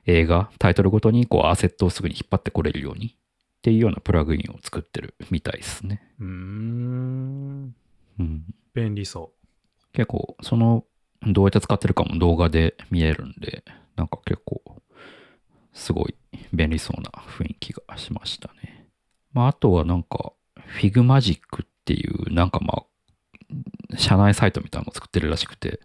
[0.06, 3.16] 映画、タイトルごとにこうアセットをすぐに引っ張ってこれるように
[3.60, 6.02] っていうようなプラグインを作ってるみたいですね。
[6.18, 7.74] うーん。
[8.18, 8.44] うん。
[8.74, 9.32] 便利そ
[9.92, 10.84] 結構、その、
[11.26, 13.64] どうやって使ってるかも動画で見えるんで、
[13.96, 14.62] なんか結構、
[15.72, 16.14] すごい
[16.52, 18.86] 便利そうな雰囲気がしましたね。
[19.32, 25.80] まあ、あとはなんか、フィグマジックっていう、なんかまあ、社内サイトみたいなのを作ってるらしくて、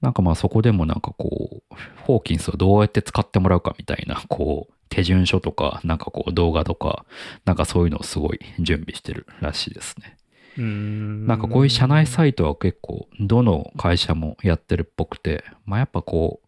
[0.00, 7.04] なんかまあそこでもなんかこう、 Hawkins をどうやって使ってもらうかみたいな、こう、手順書とか、なんかこう動画とか、
[7.44, 10.16] なんかそういうのをすごい準備してるらしいですね。
[10.58, 16.46] なんかこういう社内サイトは結構どの会社もやってるっぽくて、まあやっぱこう、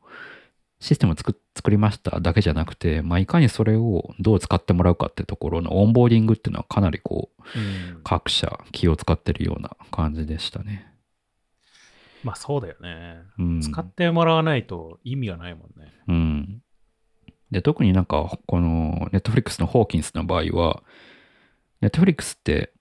[0.81, 7.63] システム作作りましただけじゃなくて、まあいかにそれをどう使ってもらうかってところのオンボーディングっていうのはかなりこう、う
[7.97, 10.87] ん各社気を使ってるような感じでしたね。
[12.25, 13.19] まあそうだよね。
[13.39, 13.61] うん。
[13.61, 15.93] 使ってもらわないと意味がないもんね。
[16.09, 16.63] うん。
[17.51, 20.83] で、特になんか、この、ネットフリックスの Hawkins の場合は、
[21.81, 22.73] ネットフリックスって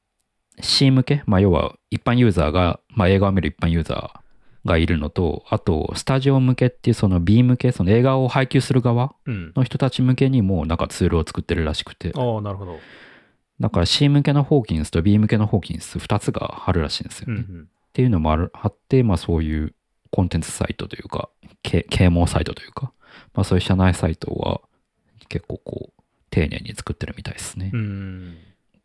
[0.62, 9.54] C 向け、まあ要は一般ユーザーが、まあ映画を見る一般ユーザーがいるのと、あと、スタジオ向けっていうその B 向け、その映画を配給する側うん。
[9.56, 12.80] の人たち向けにもなんかツールを作ってるらしくて、ああ、なるほど。
[13.60, 17.42] だから C 向けのホーキンスと B 向けのホーキンス2つがあるらしいんですよね。
[17.42, 17.70] っうんうん。
[17.94, 19.74] ていうのもあるあって、まあそういう
[20.12, 21.30] コンテンツサイトというか、
[21.64, 22.92] け啓蒙サイトというか、
[23.34, 24.62] まあそういう社内サイトは
[25.30, 27.72] 結構こう、丁寧に作ってるみたいですね。
[27.74, 28.38] うん。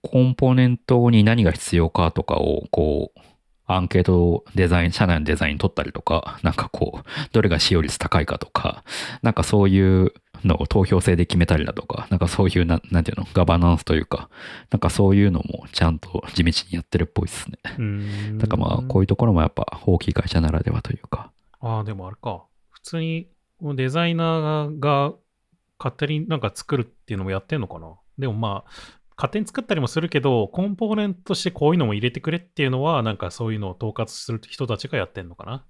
[0.03, 3.21] コンポーネントに何が必要かとかを、こう、
[3.67, 8.85] アンケートデザイン、社内のデザイン取ったりとか、なんかこう、どれが使用率高いかとか、
[9.23, 10.13] なんかそういう
[10.45, 14.29] のを投票制で決めたりだとか、なんかそういうな、なんていうの、ガバナンスというか、
[14.71, 17.59] なんかそういうのもちゃんと地道にやってるっぽいですね。
[17.79, 18.39] うん。
[18.39, 21.31] だからまあ、こういうところもやっぱ大きい会社ならではというか。
[21.61, 22.45] ああ、でもあれか。
[22.71, 23.29] 普通に
[23.61, 25.13] デザイナーが
[25.79, 27.95] 勝手になんか作るっていうのもやってんのかな。
[28.19, 28.71] でもまあ、
[29.17, 35.65] 勝手に作ったりもするけど、コンポーネントとしてこういうのも入れてくれっていうのは、なんかそういうのを統括する人たちがやってんのかな。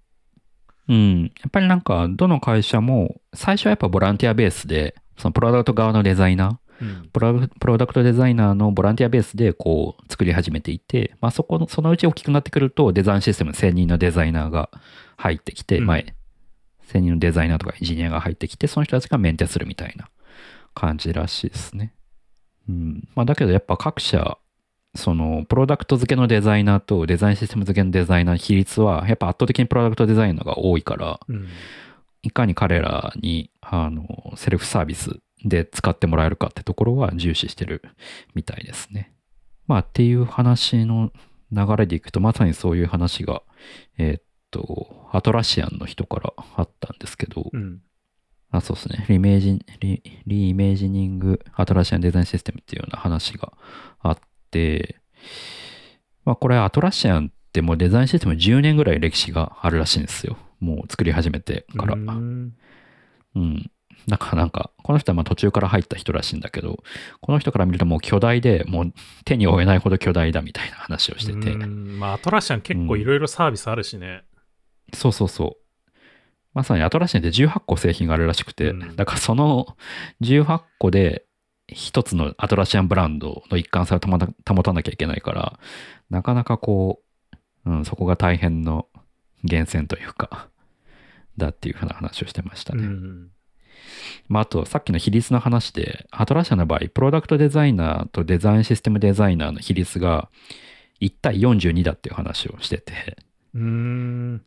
[0.88, 1.22] うん。
[1.22, 7.11] やっぱりなんか、どの会社も、最初はやっぱボランティアベースで、そのプロダクト側のデザイナー、うん。
[7.12, 14.70] プロプロダクトデザイナーのボランティアベースでこう作り始めていて、まあ、そこのそのうち大きくなってくるとデザインシステム専任のデザイナーが
[15.16, 16.14] 入ってきて、うん前
[16.88, 20.11] 専任のデザイナーとかエンジニアが入ってきてその人たちがメンテするみたいな
[20.74, 21.95] 感じらしいですね。
[22.69, 24.39] うんまあ、だけどやっぱ各社
[24.95, 31.49] そのプロダクト付けのデザイナーとデザインシステム付けのデザイナーの比率はやっぱ圧倒的にプロダクトデザイナーが多いからうん。
[32.23, 37.83] いかに彼らにあのセルフサービスで使ってもらえるかってところは重視してる
[38.35, 39.13] みたいですね。
[39.67, 41.11] まあっていう話の
[41.51, 43.43] 流れでいくとまさにそういう話が
[43.99, 47.81] えーっとアトラシアンの人からあったんですけど、うん。
[48.53, 53.53] あそうですねリメージリリイメージニングアトラシアンデザインシステムっていうような話が
[54.01, 54.19] あっ
[54.51, 55.01] て
[56.25, 61.95] まあこれアトラシアンってもうデザインシステム10年ぐらい歴史があるらしいんですよもう作り始めてから。
[61.95, 62.55] うん
[63.35, 63.71] うん。
[64.09, 66.83] だからなんか、この人はまあ途中から入った人らしいんだけど、
[67.21, 68.93] この人から見るともう巨大で、もう
[69.25, 74.23] 手に負えないほど巨大だみたいな話をしてて、うんまあ、アトラシアン結構いろいろサービスあるしね。
[74.95, 75.62] そうそうそう。
[76.55, 79.77] まさにアトラシアンで18個製品があるらしくて、うんだからその
[80.21, 81.25] 18個で
[81.69, 85.59] 一つのアトラシアンブランドの一貫性を保た保たなきゃいけないから、
[86.11, 87.01] なかなかこ
[87.67, 88.87] う、うん、そこが大変の
[89.43, 90.49] 源泉というか、
[91.37, 92.85] だっていうふうな話をしてましたね。
[92.85, 93.29] うん。
[94.29, 100.29] まあ、あとさっきの比率の話で、アトラシアの場合、プロダクトデザイナーとデザインシステムデザイナーの比率が
[101.01, 103.17] 1対42だっていう話をしてて、
[103.55, 104.43] うん。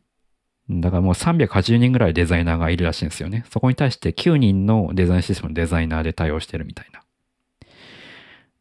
[0.68, 3.44] だからもう380人ぐらいデザイナーがいるらしいんですよね。
[3.50, 7.02] そこに対して9人のデザインシステムのデザイナーで対応してるみたいな。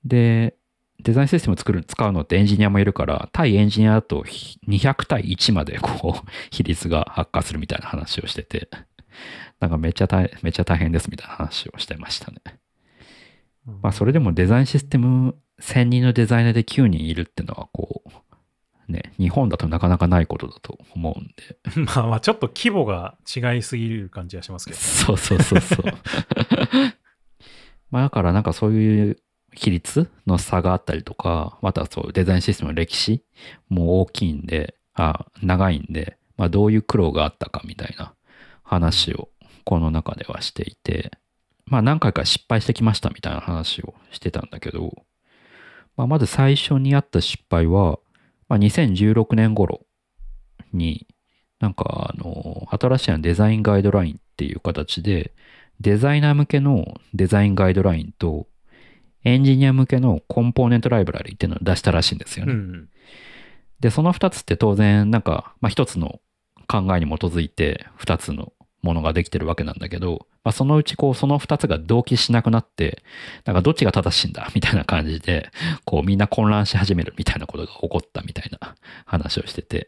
[0.04, 0.56] で、
[1.02, 4.24] デザインシステムを作る、使うのってエンジニアもいるから、対エンジニアだと
[4.68, 8.70] 200対1までこう、 比率が発火するみたいな話をしてて、
[9.60, 12.38] なんかめっちゃ大めっちゃ大変ですみたいな話をしてましたね。
[13.82, 18.10] まあそれでもデザインシステム1000人のデザイナーで9人いるっていうのはこう、
[18.88, 21.58] ね、日本だとなかなかないことだと思うんで。
[21.96, 24.78] まあまあ、ちょっと規模が違いすぎる感じはしますけど。
[24.78, 25.86] そうそうそうそう。
[27.92, 29.18] まあだからなんかそういう
[29.54, 33.24] 比率の差があったりとか、またそうデザインシステムの歴史
[33.70, 38.14] も大きいんで、あ長いんで、まあどういう苦労があったかみたいな
[38.64, 39.30] 話を
[39.64, 41.12] この中ではしていて、
[41.66, 45.06] まあ何回か失敗してきましたみたいな話をしてたんだけど、
[45.98, 48.00] まあまず最初にあった失敗は、
[48.48, 49.86] まあ2016年頃
[50.74, 51.08] に
[51.60, 55.34] なんかあの、新しいデザインガイドラインっていう形で、
[55.80, 58.48] デザイナー向けのデザインガイドラインと、
[59.24, 62.54] エンジニア向けのコンポーネントライブラリっていうのを出したらしいんですよね。
[62.54, 62.90] うん。
[63.80, 66.20] で、その2つって当然、なんか、まあ、1つの
[66.68, 68.54] 考えに基づいて2つの
[68.86, 73.04] ものができてるわけなんだけど、まあ、そのうちこう、その2つが同期しなくなって、
[73.44, 74.50] なんかどっちが正しいんだ？
[74.56, 75.50] みたいな感じで、
[75.84, 78.76] こう、みんな混乱し始めるみたいなことが起こったみたいな
[79.06, 79.88] 話をしてて、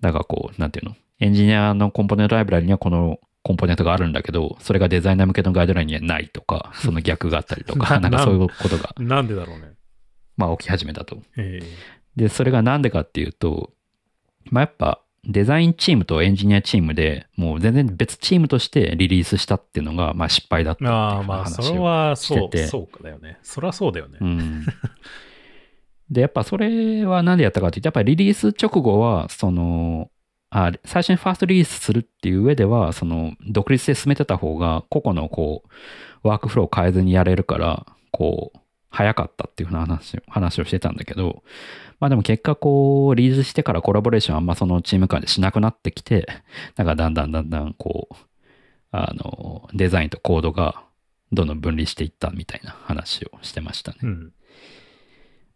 [0.00, 0.96] だからこう、なんていうの？
[1.20, 9.72] エンジニアのコンポーネントライブラリにはこのコンポーネントがあるんだけど、それがデザイナー向けのガイドラインにはないとか、 その逆があったりとか、ななんかそういうことが、なんでだろうね。
[10.36, 11.22] まあ起き始めたと。
[11.36, 11.60] え。
[12.16, 13.72] で、それがなんでかっていうと、
[14.50, 21.82] まあやっぱデザインチームとエンジニアチームでもう全然別チームとしてリリースしたっていうのがまあ失敗だったえっていうああ、まあ、それ話を。
[21.82, 23.38] はそうしててそうかだよね。
[23.42, 24.18] そりゃそうだよね。
[24.20, 24.64] うん。
[26.10, 30.10] で、やっぱそれはなんでやったかっていうと、やっぱりリリース直後は、その、
[30.50, 35.62] あ最初にファーストリリースするっていう上では、その、独立で進めてた方が、個々のこ
[36.24, 38.58] う、ワークフローを変えずにやれるから、こう、
[38.90, 41.44] 早かったっていうふうな話を話をしてたんだけど、
[42.00, 46.26] まあでも結果こう、リリースしてからコラボレーションあんまそのチーム間でしなくなってきて、
[46.76, 48.14] なんかだんだんだんだんこう、
[48.90, 50.82] あの、デザインとコードが
[51.32, 53.98] どんどん分離していったみたいな話をしてましたね。
[54.02, 54.32] うん。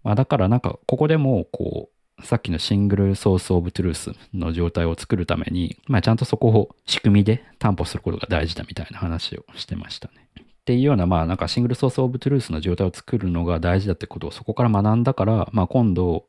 [0.04, 10.28] まあ、だからなんかここでもこうさっきのシングルソースオブトゥルースの状態を作るために、まあ、ちゃんとそこを仕組みで担保することが大事だみたいな話をしてましたね。
[10.64, 16.24] っていうようなまあなんかシングルソースオブトゥルースの状態を作るのが大事だってことをそこから学んだから、まあ、今度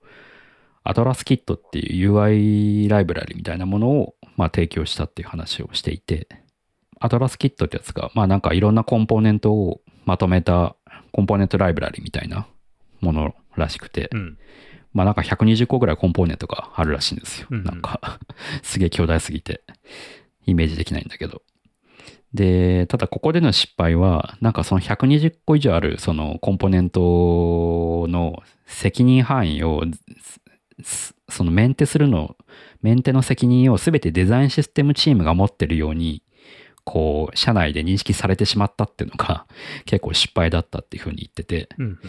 [0.84, 6.28] アトラスキットっていう UI ライブラリみたいなものをまあ提供したっていう話をしていて
[7.00, 10.76] アトラスキットってやつがまあなんかいろんなコンポーネントをまとめた
[11.16, 12.46] コンポーネントライブラリみたいな
[13.00, 14.38] ものらしくて、うん。
[14.94, 17.48] まあなんか120個ぐらいコンポーネントがあるらしいんですよ。
[17.50, 18.20] うんうんなんか、
[18.64, 19.62] すげえ巨大すぎて、
[20.46, 21.42] イメージできないんだけど。
[22.36, 29.84] で、ただここでの失敗は、なんかその120個以上あるそのコンポーネントの責任範囲を、
[30.84, 32.36] すそのメンテするの、
[32.82, 36.22] メンテの責任を全てデザインシステムチームが持ってるように、
[36.84, 39.48] こう、社内で認識されてしまったっていうのが
[39.86, 42.00] 結構失敗だったっていうふうに言ってて、うんうん。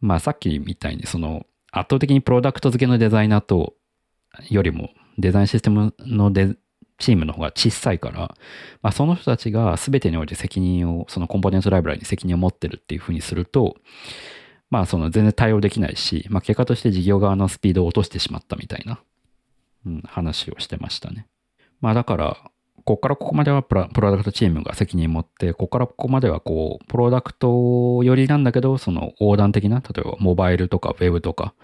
[0.00, 3.74] まあさっきみたいにその圧倒的にプロダクト付けのデザイナーと
[4.48, 6.56] よりもデザインシステムのデ
[7.00, 8.36] チームの方が小さいから、
[8.82, 13.76] まあ、その人たちが全てにおいて責任をそのコンポーネントライブラリに責任を持ってるっていうふうにすると
[14.70, 19.00] まあその全然対応できないし、まあ、結果として事業側のスピードを落としてしまったみたいな、
[19.84, 21.26] うん、話をしてましたね。
[21.80, 22.36] まあだから
[22.84, 31.54] ここからここまではプラプロダクトチームが責任を持って、ここからここまではこう、プロダクト寄りなんだけど、その横断的な、例えばモバイルとかウェブとか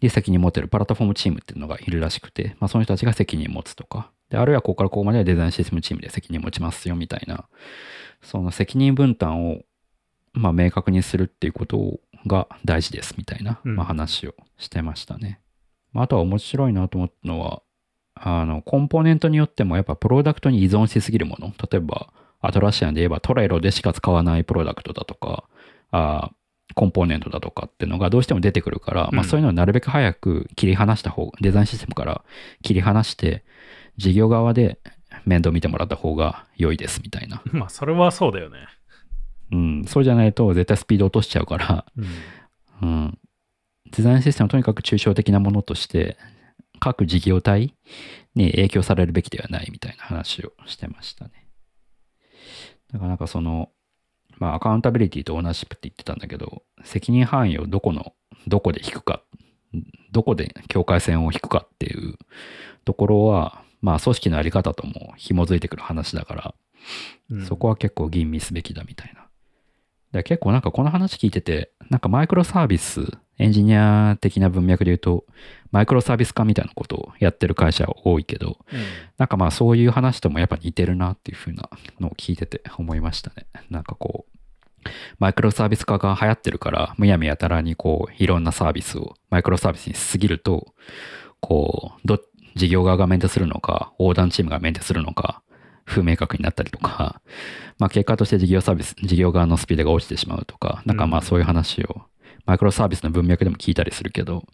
[0.00, 7.46] に責任を持ってるプラットフォームチームっていうのがいるらしくて、まあその人たちが責任を持つとか、で、あるいはここからここまではデザインシステムチームで責任を持ちますよみたいな、
[8.20, 9.60] その責任分担を、
[10.32, 15.40] まあ明確にするっていうことが大事ですみたいな、うんまあ話をしてましたね。
[15.92, 17.62] まああとは面白いなと思ったのは、
[18.16, 21.52] あの、コンポーネントによってもやっぱプロダクトに依存しすぎるもの。
[21.70, 25.44] 例えば、アトラシアンで言えばトレロでしか使わないプロダクトだとか、
[25.92, 26.34] あー
[26.74, 32.24] コンポーネントだとかっていうのがどうしても出てくるから、まあうんそういうのをなるべく早く切り離した方、デザインシステムから
[32.62, 33.44] 切り離して、
[33.96, 34.78] 事業側で
[35.24, 37.42] 面倒見てもらった方が良いですみたいな。
[37.52, 38.58] まあ、それはそうだよね。
[39.52, 42.00] うん、そうじゃないと絶対スピード落としちゃうから、う
[42.86, 42.88] ん。
[42.88, 43.18] うん。
[43.90, 46.16] デザインシステムはとにかく抽象的なものとして、
[46.80, 47.74] 各事業体
[48.34, 51.46] に影響されるべきではないみたいな話をしてましたね。
[52.92, 53.70] だからなんかその、
[54.38, 58.14] まあアカウンタビリティとオーナーシップって言ってたんだけど、責任範囲をどこの、
[58.48, 59.22] どこで引くか、
[60.12, 62.18] どこで境界線を引くかっていう
[62.84, 66.54] ところは、まあ組織のあり方とも紐づいてくる話だから、
[67.30, 69.26] うんそこは結構吟味すべきだみたいな。
[70.12, 73.00] で結構なんかこの話聞いてて、なんかマイクロサービス、
[73.38, 75.24] エンジニア的な文脈で言うと、
[75.70, 78.78] マイクロサービス化みたいなことをやってる会社多いけど、うん
[79.18, 81.68] なんかまあそういう話ともやっぱ似てるなっていう風な
[82.00, 83.46] のを聞いてて思いましたね。
[83.70, 90.74] なんかこう、マイクロサービス化が流行ってるから、むやみやたらにこう、いろんなサービスをマイクロサービスにしすぎると、
[91.40, 92.20] こう、ど、
[92.54, 95.42] 事業側がメンテするのか、横断チームがメンテするのか、
[95.84, 97.20] 不明確になったりとか、
[97.78, 102.02] まあ結果として事業サービス、事業側のスピードが落ちてしまうとか、なんかまあそういう話を、
[102.46, 104.44] マイクロサービスの文脈でも聞いたりするけど、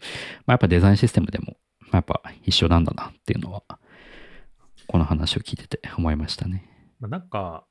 [0.45, 3.63] まあやっぱデザインシステムでも、まあやっぱ一緒なんだなっていうのは、
[4.87, 6.69] この話を聞いてて思いましたね。
[6.99, 7.65] まあ、なんか、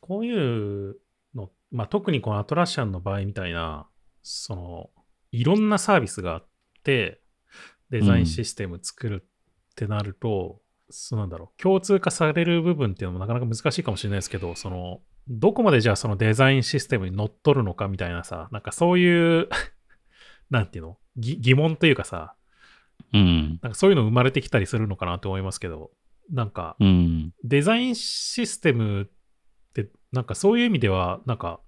[0.00, 0.96] こういう
[1.34, 3.86] の、まあ、特にこのアトラシアンの場合みたいな、
[4.22, 4.90] その、
[5.30, 6.46] いろんなサービスがあっ
[6.82, 7.20] て、
[7.90, 9.28] デザインシステム作る
[9.74, 19.48] ってなると、そうなんだろう、共通化される部分っていうのもなかなか難しいかもしれないですけど、その、どこまでじゃあそのデザインシステムに乗っ取るのかみたいなさ、なんかそういう、
[20.50, 20.98] なんていうの？
[21.16, 22.34] ぎ疑問というかさ、
[23.12, 23.58] うん。
[23.62, 25.90] なんかそういうの生まれてきたりするのかなと思いますけど、
[26.30, 27.32] なんか、うん。
[27.42, 29.06] デザインシステムっ
[29.72, 31.60] て、なんかそういう意味では、なんか、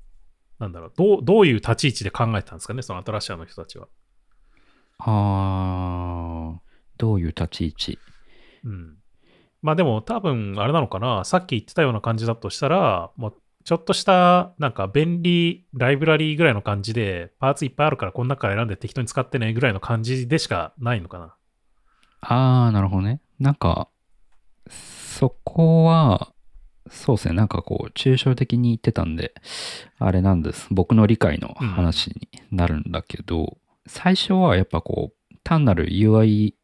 [0.59, 3.89] なんだろう、どうどういう立ち位置で考えてたんですかね、そのアトラシアの人たちは。
[4.99, 6.26] あー、
[6.99, 7.99] どういう立ち位置？
[8.65, 8.97] うん。
[9.63, 13.35] まあでも多分、あれなのかな、さっき言ってたような感じだとしたら、もう
[13.65, 21.35] ちょっとした、なんか便利ライブラリーぐらいの感じで、パーツいっぱいあるから、この中から選んで適当に使ってねぐらいの感じでしかないのかな。
[22.21, 23.21] あー、なるほどね。
[23.41, 23.89] なんか、
[24.69, 26.33] そこは、
[26.89, 27.35] そうですね。
[27.35, 29.35] なんかこう、抽象的に言ってたんで、
[29.99, 30.69] あれなんです。
[30.71, 36.55] 僕の理解の話になるんだけど、最初はやっぱこう、単なる UI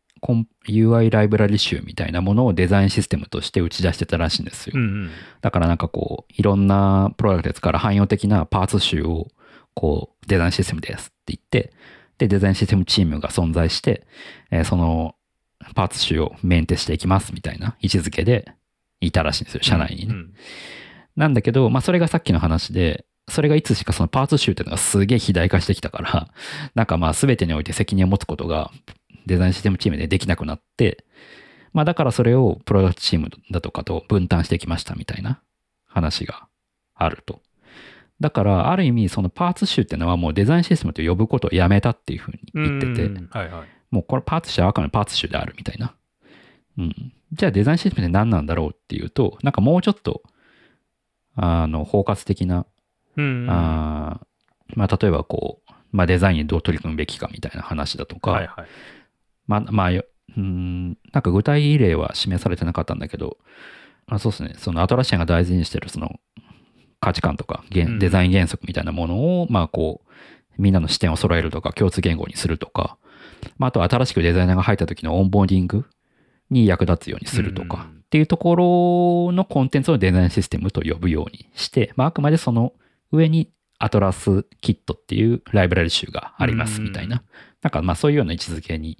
[0.68, 4.72] UI ライブラリ集みたいなものをデザインシステムとして打ち出してたらしいんですよ。
[4.76, 5.10] うんうん。
[5.40, 9.28] だからなんかこう、いろんなプロダクトで使う汎用的なパーツ集を、
[9.74, 11.72] こう、デザインシステムですって言って、
[12.18, 14.06] で、デザインシステムチームが存在して、
[14.50, 15.16] えーその
[15.76, 18.52] パーツ集をメンテしていきますみたいな位置づけで
[19.00, 20.14] いたらしいんですよ、社内にね。
[20.14, 20.34] うん
[21.14, 26.28] なんだけど、まあそれがさっきの話で、それがいつしかそのパーツ集っていうのがすげえ肥大化してきたから、
[26.74, 28.70] なんかまあ全てにおいて責任を持つことが
[29.26, 31.04] デザインシステムチームでできなくなって、
[31.72, 35.42] まあだからそれをプロダクトチームだとかと分担してきましたみたいな
[35.86, 36.48] 話が
[36.94, 37.40] あると。
[38.20, 43.68] だからある意味そのパーツ集っていうのはもうデザインシステムと呼ぶことをやめたっていうふうに言ってて、はいはい。
[43.90, 45.94] もうこれパーツ集はあくまでパーツ集であるみたいな。
[46.78, 47.12] うん。
[47.32, 50.22] じゃあデザインシステムって何なんだろうっていうと、なんかもうちょっと、
[51.34, 52.66] あの、包括的な、
[53.16, 54.26] うんうんあー
[54.74, 58.66] まあ例えばこう、まあデザインにどう取り組むべきかみたいな話だとか、はいはい。
[59.47, 60.05] まあ、まあ、よ
[60.36, 63.38] うん、なんか具体例は示されてなかったんだけど、
[64.07, 64.55] あそうですね。
[64.59, 66.20] そのアトラシアンが大事にしてるその
[67.01, 67.99] 価値観とか原うん。
[67.99, 70.11] デザイン原則みたいなものを、まあこう、
[70.59, 72.97] みんなの視点を揃えるとか、共通言語にするとか、
[73.59, 75.84] まあ、あとは新しくデザイナーが入った時のオンボーディング
[76.51, 77.99] に役立つようにするとか、うん。
[77.99, 82.72] っていうところのコンテンツをデザインシステムと呼ぶようにして、まあ、あくまでその
[83.11, 87.22] 上にアトラスキットっていうライブラリ集がありますみたいな、うん。
[87.62, 88.99] なんかまあそういうような位置づけに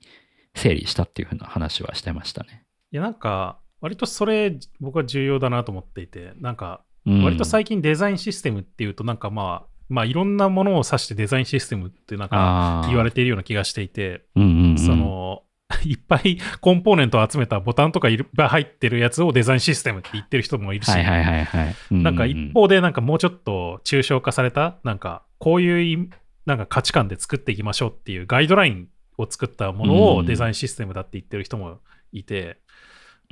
[0.55, 2.65] 整理したっていうふうな話はしてましたね。
[2.93, 15.43] いや、なんか、割とそれ、僕は重要だなと思っていて、なんか、うん割と最近デザインシステムっていうと、なんかまあ、まあ、いろんなものを指してデザインシステムってなんか言われているような気がしていて、うんうんうんその、
[15.85, 21.75] いっぱい コンポーネントを集めたボタンとかいっぱい入ってるやつをデザインシステムって言ってる人もいるし、はいはいはいはい。
[21.95, 26.09] なんかう一方でなんかもうちょっと抽象化された、なんかこういうい
[26.47, 28.89] なんか価値観で作っていきましょうっていうガイドライン
[29.19, 30.01] を作ったものうん。
[30.19, 31.81] をデザインシステムだって言ってる人も
[32.13, 32.59] いて、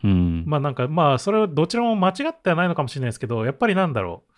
[0.03, 4.33] うん、まあなんかまあそれはどちらも間違ってはないのかもしれないですけど、やっぱりなんだろう、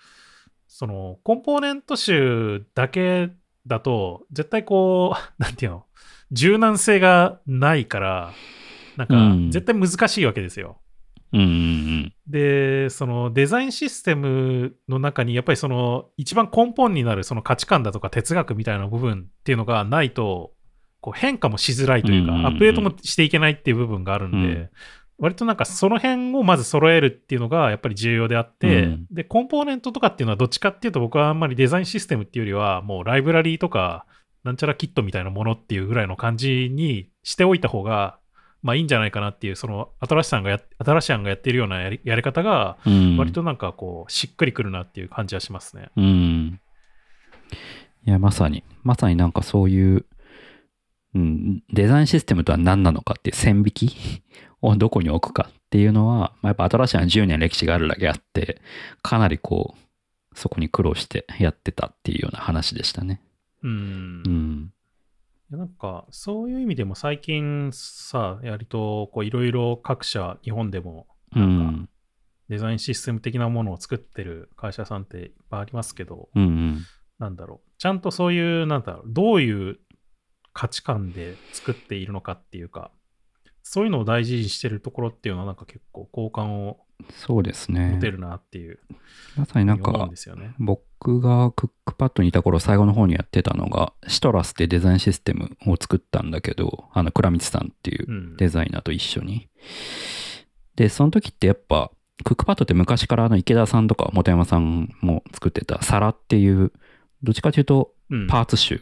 [0.66, 3.30] そのコンポーネント集だけ
[3.66, 5.86] だと絶対こう、 なんていうの、
[6.32, 8.32] 柔軟性がないから、
[8.96, 9.50] なんかうん。
[9.50, 10.78] 絶対難しいわけですよ。
[11.32, 12.12] うんうん。
[12.26, 20.52] で、そのデザインシステムの中に、やっぱりその一番根本になるその価値観だとか哲学みたいな部分っていうのがないと、
[21.02, 24.70] こう変化もしづらいというか、うんうんうんアップデートもしていけないっていう部分があるんで、うん
[25.18, 34.04] 割となんかその辺をまず揃えるっていうのがやっぱり重要であって、うんで、コンポーネントとかっていうのはどっちかっていうと僕はあんまりデザインシステムっていうよりは、もうライブラリーとか、
[34.42, 38.18] なんちゃらキットみたいなものっていうぐらいの感じにしておいた方が、
[38.62, 43.16] まあいいんじゃないかなっていう、その、新しさんがや、新しさんがやってるようなやりやり方が、うん。
[43.16, 45.90] 割となんかこう、しっくりくるなっていう感じはしますね。
[45.96, 46.60] うん。
[48.06, 50.06] いや、まさに、まさになんかそういう、
[51.14, 54.22] うん、デザインシステムとは何なのかっていう線引き
[54.62, 58.60] をどこに置くかっていうのは、まあ、やっぱ新しいのは10年歴史があるだけあって、
[59.02, 63.20] かなりこう、そこに苦労してやってたっていうような話でしたね。
[63.62, 64.22] うん。
[64.24, 64.72] いうん。
[65.50, 71.88] やなんか、そういう意味でも最近さ、割とこう、いろいろ各社、日本でも、うなんか、ん。
[72.48, 76.78] デザインシステム的なものを作ってる会社さんっていっぱいありますけど、うんうん。
[77.18, 77.70] なんだろう。
[77.78, 79.78] ちゃんとそういう、なんだろう、どういう
[80.52, 82.90] 価値観で作っているのかっていうか、
[83.62, 86.78] そういうのを大事にしてるところっていうのは、なんか結構好感を
[87.10, 88.00] そうですね持。
[88.00, 88.78] てるなっていう、
[89.36, 90.08] まさになんか。
[90.58, 98.36] 僕がクックパッドにいた頃最後の方にやってたのが、シトラスってデザインシステムを作ったんだけど、あの、倉光さんっていううん。
[98.36, 99.48] デザイナーと一緒に。
[100.76, 101.90] で、その時ってやっぱ、
[102.24, 106.72] クックパッドって昔からあの池田さんとか本山さんも作ってたサラっていう、
[107.22, 108.80] どっちかというとうんパーツ集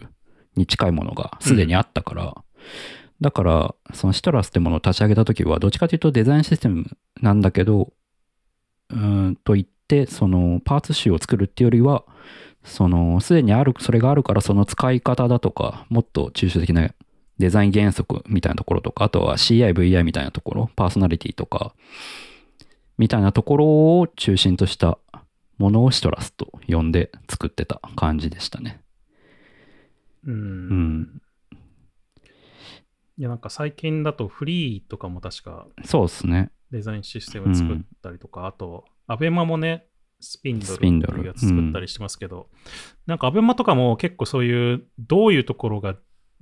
[0.60, 2.34] に近いものがすでにあったから、
[3.20, 6.86] だから、そのシトラスってものを立ち上げた時は、どっちかというとデザインシステム
[7.20, 7.92] なんだけど、
[8.88, 12.04] うんと言って、そのパーツ集を作るっていうよりは、
[12.64, 16.90] そのすでにある、それがあるからその使い方だとか、もっと抽象的な
[17.38, 21.74] デザイン原則みたいなところとか、あとは CI、VI みたいなところ、パーソナリティとか、
[22.96, 23.66] みたいなところ
[24.00, 24.98] を中心とした
[25.58, 28.80] ものをシトラスと呼んで作ってた感じでしたね。
[30.26, 30.34] うん。
[30.34, 31.22] うん。
[33.18, 36.50] いや、なんか最近だとフリーとかも確かそうですね。
[36.70, 39.86] デザインシステム作ったりとか、あと、アベマもね、
[40.20, 42.48] スピンドルっていうやつ作ったりしてますけど、
[43.06, 45.96] なんかアベマとかも結構そういう、どういうところが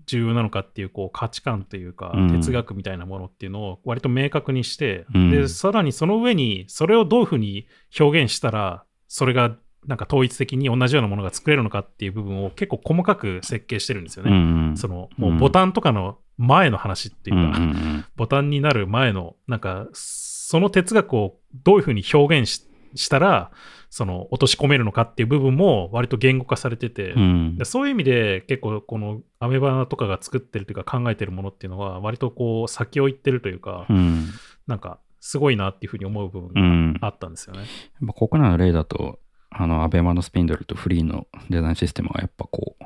[0.06, 5.30] 重要なのかっていう、こう、価値観というかうん、哲学みたいなものっていうのを割と明確にして、うん。
[5.30, 7.66] で、さらにその上に、それをどういうふうに
[7.98, 9.56] 表現したら、それが
[9.86, 14.30] なんか統一的に同じようなものが作れるのかっていう部分を結構細かく設計してるんですよね。
[14.30, 17.70] うんその、もうボタンとかの前の話っていうか、うんうん。
[17.70, 23.50] うんボタンになる前の、なんか、その哲学をどういうふうに表現ししたら、
[23.90, 27.56] その、落とし込めるのかっていう部分も割と言語化されてて、うん。
[27.56, 34.28] でそういう意味で結構このアメバとかが作ってるというか考えてるものっていうのは割とこう先を行ってるというか、うん。
[34.66, 36.92] なんかすごいなっていうふうに思う部分うん。
[36.94, 37.64] があったんですよね。
[38.00, 39.18] まあ国内の例だと、
[39.50, 42.84] あの、アベマのスピンドルとフリーのデザインシステムはやっぱこう、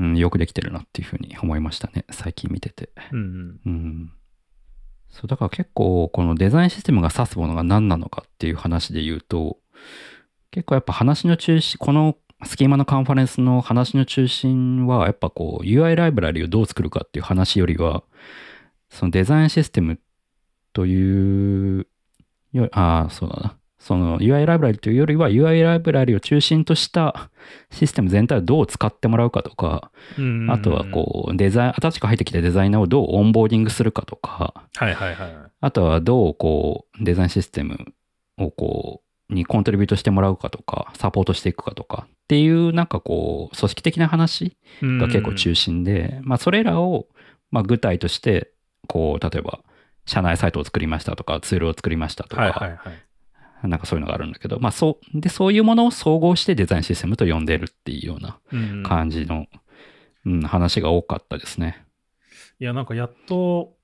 [0.00, 2.04] うん、よくできてるなっていうふうに思いましたね。
[2.10, 2.90] 最近見てて。
[3.12, 3.60] うんうん。
[3.66, 4.12] うん。
[5.10, 9.58] そう、だから結構、このデザインシステムが指すものが何なのかっていう話で言うと、
[10.50, 18.02] 結構やっぱ話の中心、このスキーマのカンファレンスの話の中心は、やっぱこう、UI ライブラリをどう作るかっていう話よりは、
[18.90, 20.00] そのデザインシステム
[20.72, 21.86] という、
[22.52, 23.56] よああ、そうだな。
[23.84, 27.28] その UI ライブラリというよりは UI ライブラリを中心とした
[27.70, 35.36] システム全体をどう使ってもらうかとか、うんあとはこうデザイン、新しく入ってきたデザイナーをどうオンボーディングするかとか、はいはいはい。
[35.60, 37.92] あとはどうこうデザインシステム
[38.38, 47.06] をこうにコントリビュートしてもらうかとか、サポートしていくかとかっていうなんかこう組織的な話が結構中心で、まあそれらを
[47.50, 48.50] まあ具体として
[48.88, 49.60] こう例えば
[50.06, 53.04] 社内サイトを作りましたとかツールを作りましたとか、はいはいはい。
[53.68, 59.46] なんかそういうのがあるんだけど、まあそう、で、そういうものを総合してデザインシステムと呼んでるっていうようなうん感じの、
[60.26, 61.84] うん、話が多かったですね。
[62.60, 63.74] いや、なんかやっと、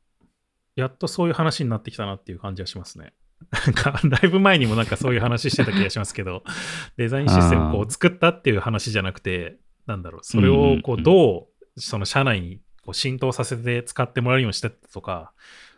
[0.77, 3.13] やっとそういう話になってきたなっていう感じはしますね。
[3.67, 6.45] なんか、だいぶ前にもなんかそういう話してた気がしますけど、
[6.97, 15.33] デザインシステムこう作ったっていう話じゃなくて、なんだろう、それをこうんうんううんどう、その社内にこう浸透させて使ってもらえるようにしてとか、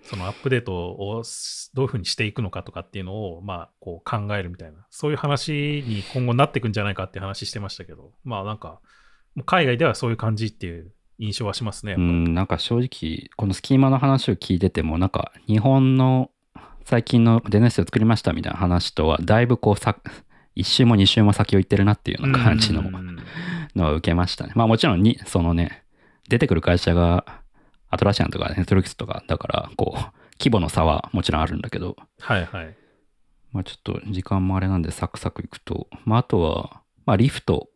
[0.04, 1.22] そのアップデートを
[1.74, 8.80] どういうふうにしていくのかとかっていうのを、まあ、こう考えるみたいな、そういう話に今後なっていくんじゃないかって話してましたけど、まあなんか、
[9.46, 11.94] 海外ではそういう感じっていう印象はしますね。
[11.96, 16.30] うん、なんか正直、このスキーマの話を聞いてても、なんか日本の
[16.84, 19.96] 最近のデザインシスを作りましたみたいな話とは、だいぶこうさ、
[20.54, 23.16] 一周も二周も先を行ってるなっていうような感じのうん
[23.74, 24.52] のは受けましたね。
[24.54, 25.84] まあもちろんに、そのね、
[26.28, 27.41] 出てくる会社が
[27.92, 30.00] アトラシアンとかネットリックスとかだから、こう、
[30.40, 32.74] 規模の差はもちろんあるんだけど、はいはい。
[33.52, 37.68] まあちょっと時間もあれなんでサクサクいくと、まああとは、まあリフト。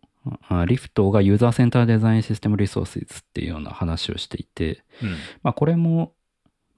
[0.48, 5.10] あリフトがユーザーセンターデザインシステムリソースっていうような話をしていて、うん。
[5.42, 6.14] まあこれも、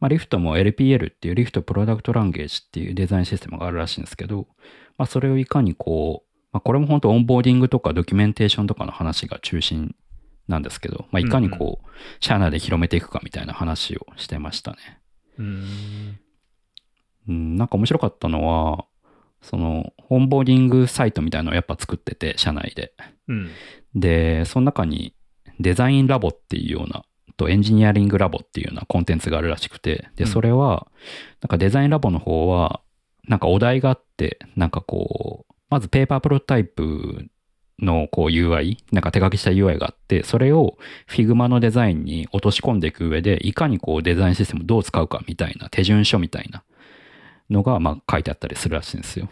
[0.01, 4.49] まあリフトも LPL っていうリフトプロダクトランゲージっていうデザインシステムがあるらしいんですけど、
[4.99, 9.95] まあそれをいかにこう、まあこれも本当オンボーディングとかドキュメンテーションとかの話が中心
[10.49, 11.89] なんですけど、まあいかにこう、
[12.21, 14.79] 社内で広めていくかみたいな話をしてましたね。
[15.39, 16.19] うん
[17.29, 18.87] うん、なんか面白かったのは、
[19.43, 22.93] その、オンボーディングサイトみたいなのをやっぱ作ってて、社内で。
[23.29, 23.51] うん
[23.95, 25.15] で、その中に
[25.61, 27.05] デザインラボっていうような、
[27.37, 30.89] とエンジニアリングラボっていうようなコンテンツがあるらしくて、で、うんそれは、
[31.41, 32.81] なんかデザインラボの方は、
[33.27, 37.29] なんかお題があって、なんかこう、まずペーパープロトタイプ
[37.81, 40.77] のこう UI、なんか手書きした UI があって、それを
[41.09, 46.63] Figma のデザインに落とし込んでいく上で、いかにこうデザインシステムをどう使うかみたいな手順書みたいな
[47.51, 49.29] のがまあ書いてあったりするらしいんですよ。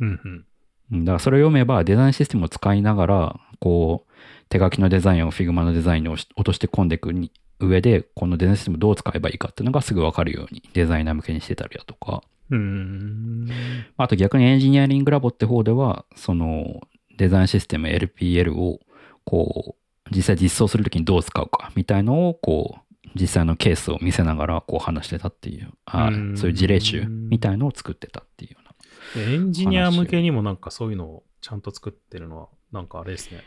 [0.00, 0.08] うん。
[0.08, 0.44] うんうん
[0.90, 4.12] だからそれを読めばデザインシステムを使いながら、こう、
[4.48, 7.30] 手書きのデザインを Figma のデザインに落として込んでいくに
[7.60, 13.48] 上で、このデザインシステムをどう使えばいいかっていうのがすぐわかるようにデザイナー向けにしてたりだとか、うん。
[13.96, 16.80] あと逆にエンジニアリングラボって方では、その
[17.18, 18.80] デザインシステム LPL を
[19.24, 29.22] こう、実際実装するときにどう使うかみたいのをこう、実際のケースを見せながらこう話してたっていう、あうんそういう事例集みたいのを作ってたっていうような。
[29.22, 33.42] エンジニア向けにもなんかそういうのをちゃんと作ってるのは、なんかあれですね。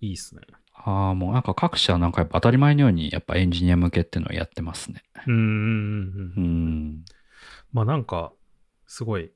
[0.00, 0.42] いいっすね。
[0.74, 5.02] ああ、もうなんか各社なんかやっぱ当たり前のようにやっぱエンジニア向けっていうのをやってますね。
[5.26, 6.32] うんうんうんう。
[6.36, 6.44] うん
[6.94, 7.04] ん。
[7.72, 8.32] まあなんか、
[8.86, 9.30] すごい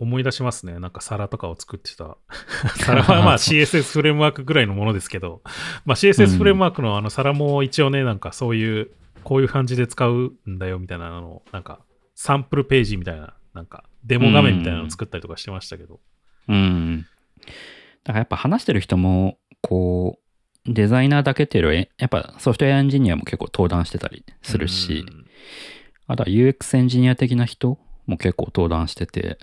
[0.00, 0.78] 思い出しますね。
[0.80, 2.16] なんか皿とかを作ってた。
[2.84, 5.42] 皿はまあ CSS フレームワークぐらいのものですけど、
[5.84, 8.90] まあ CSS フレームワークのあの皿も一応ね、なんかそういう、
[9.22, 11.80] こういう感じで使うんだよみたいなのを、なんか
[12.14, 16.00] サンプルページみたいな、なんかデモ画面みたいなのを作ったりとかしてましたけど。
[16.48, 17.06] うん。
[18.04, 20.18] だからやっぱ話してる人も、こ
[20.66, 25.26] う、デザイナーだけっていうよりは、やっぱソフトウェアエンジニアも結構登壇してたりするし、うん
[26.10, 29.38] あとは UX エンジニア的な人も結構登壇してて、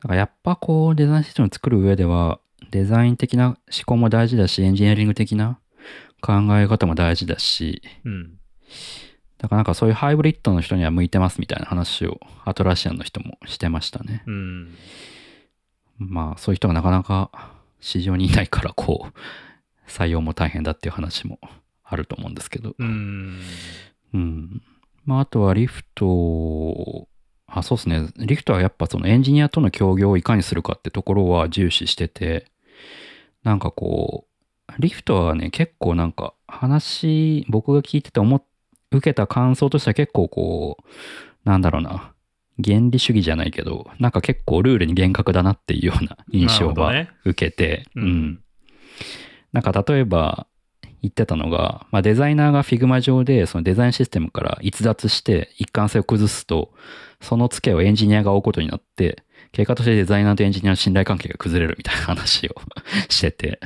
[0.00, 5.58] だからやっぱこうデザインシステムを作る上では、デザイン的な思考も大事だし、エンジニアリング的な
[6.20, 8.38] 考え方も大事だし、うん。
[9.38, 14.22] だからなんかそういうハイブリッドの人には向いてますみたいな話をアトラシアンの人もしてましたね。
[14.26, 14.74] うん。
[15.98, 17.30] まあそういう人がなかなか
[17.80, 21.38] 市場にいないからこう採用も大変だっていう話も
[21.84, 22.74] あると思うんですけど。
[22.78, 23.40] うん。
[24.14, 24.62] うん。
[25.04, 27.08] まああとはリフト、
[27.52, 28.08] あ、そうですね。
[28.16, 32.46] リフトはやっぱそのエンジニアとの協業をいかにするかってところは重視してて、
[33.42, 34.26] なんかこ
[34.68, 38.42] う、リフトはね、結構なんか話、僕が聞いてて思っ、
[38.92, 40.88] 受けた感想としては結構こう、
[41.44, 42.12] なんだろうな、
[42.62, 47.06] 原理主義じゃないけど、なんか結構ルールに厳格だなっていうような印象は。
[47.24, 48.40] 受けて、ううんん。
[49.52, 50.46] なんか例えば
[51.02, 56.72] 言ってたのが、まあ、デザイナーが Figma 上でそのデザインシステムから逸脱して一貫性を崩すと、
[57.20, 59.22] そのツケをエンジニアが追うことになって、
[59.52, 62.54] 結果としてデザイナーとエンジニアの信頼関係が崩れるみたいな話を
[63.08, 63.60] してて。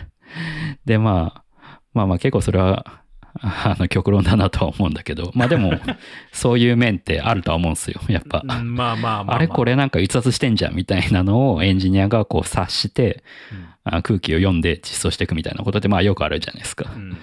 [0.85, 3.04] で、まあ、まあまあ結構それは、
[3.41, 5.73] あの極論だなとは思うんだけど、まあでも、
[6.33, 8.01] そういう面ってあるとは思うんですよ。
[8.09, 8.43] やっぱ。
[8.45, 9.37] うんまあまあまあ、まあ。
[9.37, 13.67] あれこれなんか逸脱してんじゃんみたいなのをエンジニアがこう察して、うん。
[13.87, 16.99] あ空気を読んで実装していくみたいなことってまあよくあるじゃないですかう。
[16.99, 17.17] ん。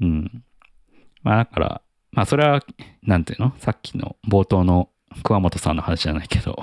[0.00, 0.42] うん。
[1.22, 1.80] まあだから、
[2.12, 2.62] まあそれは、
[3.02, 3.52] なんていうの？
[3.58, 4.90] さっきの冒頭の
[5.22, 6.62] 桑本さんの話じゃないけど、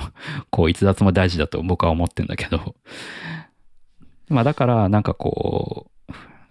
[0.51, 2.75] こう逸脱も大事だと僕は思ってんだけど、
[4.29, 5.92] まあだからなんかこう、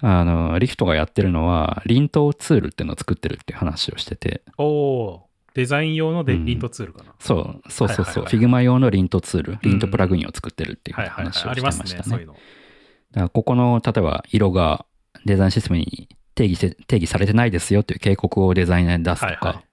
[0.03, 7.15] あの、リフトがやってるのは、リントツールっていうのを作ってるって話をしてて、おおーデザイン用のデうんリントツールかな。
[7.19, 11.47] そう、そうそうそう、はいはいはい Figma 用のリントツール、リントプラグインを作ってるっていう話。
[11.47, 12.03] をしてました、ね。
[12.05, 12.33] そういうの。
[12.33, 14.87] だからここの、例えば色が
[15.27, 19.65] デザインシステムに定義して定義されてないですよっていう警告をデザイナーに出すとか、はいはい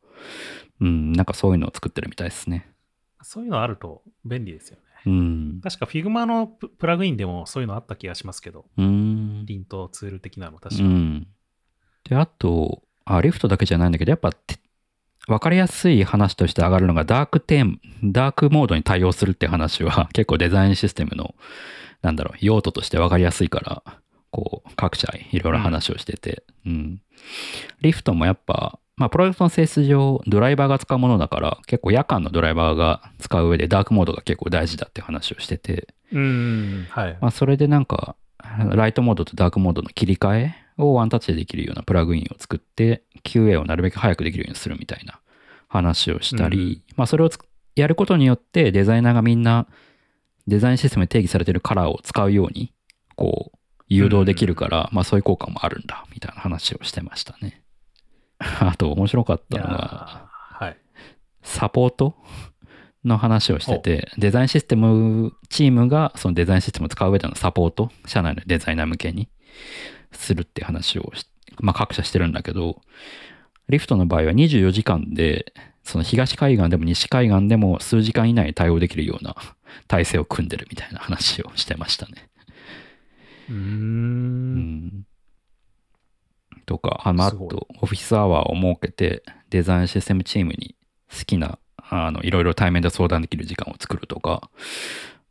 [0.81, 2.69] うん、なんかそういうのを作ってるみたいですね。
[3.21, 4.88] そういうのあると便利ですよね。
[5.09, 5.61] うん。
[5.61, 9.45] 確か Figma のププラグインでもそういうのあった気がしますけど、うん。
[9.45, 10.89] リントツール的なの確うかに。
[10.89, 11.27] ん。
[12.07, 14.59] で、あと、あ、リフトだけじゃないんだけど、やっぱて、
[15.27, 21.35] わかりやすい話として上がるのが、ダークテーマ、ダークモードに対応するって話は、 結構デザインシステムの、
[22.01, 23.83] なんだろう、用途としてわかりやすいから、
[24.31, 27.01] こう、各社いろいろ話をしてて、うん。
[27.81, 37.17] リフトもやっぱ、まあ、プロダクトの性質上、ドライバーが使うものだから、結構夜間のドライバーが使う上で、ダークモードが結構大事だって話をしてて、うん、はい。
[37.21, 38.17] まあ、それでなんか、
[38.73, 45.21] ライトモードとダークモードの切り替えをワンタッチでできるようなプラグインを作って、QA をなるべく早くできるようにするみたいな
[45.69, 47.39] 話をしたり、まあ、それをつ
[47.77, 49.67] やることによって、デザイナーがみんな、
[50.45, 52.73] デザインシステムに定義されてるカラーを使うように、
[53.15, 57.61] こう、誘導できるから、まあ、そういう効果もあるんだ、みたいな話をしてましたね。
[58.61, 60.77] あと、面白かったのが、はい。
[61.43, 62.15] サポート？
[63.05, 69.29] の話をしてて、デザインシステム、チームがそのデザインシステムを使う上でのサポート、社内のデザイナー向けに？
[70.11, 71.25] するって話をし、
[71.59, 72.81] まあ各社してるんだけど、
[73.69, 79.35] リフトの場合は24時間で、その東海岸でも西海岸でも数時間以内に対応できるような
[79.87, 82.29] 体制を組んでるみたいな話をしてましたね。
[83.49, 83.55] うー。
[83.55, 85.05] うんん。
[86.69, 90.75] とか、あの、あと、オフィスアワーを設けて、デザインシステムチームに
[91.11, 94.51] 好きな、あの、いろいろ対面で相談できる時間を作るとか、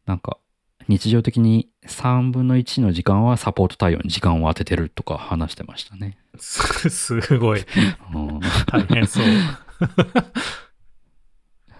[0.04, 0.38] なんか、
[0.88, 6.18] 日常的に3分の1の時間はサポート対応に時間を当ててるとか話してましたね。
[6.38, 6.88] す
[7.20, 7.64] すごい。
[8.14, 9.24] うん大変そう。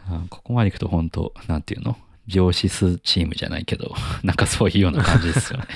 [0.07, 1.97] あここまでいくと本当、なんていうの？
[2.29, 5.67] 上司数チームじゃないけど、 なんかそういうような感じですよね。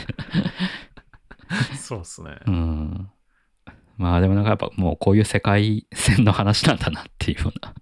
[1.74, 2.38] そうっすね。
[2.46, 3.10] うん。
[4.02, 7.74] まあでもなんかやっぱもうこういう世界線の話なんだなっていうような。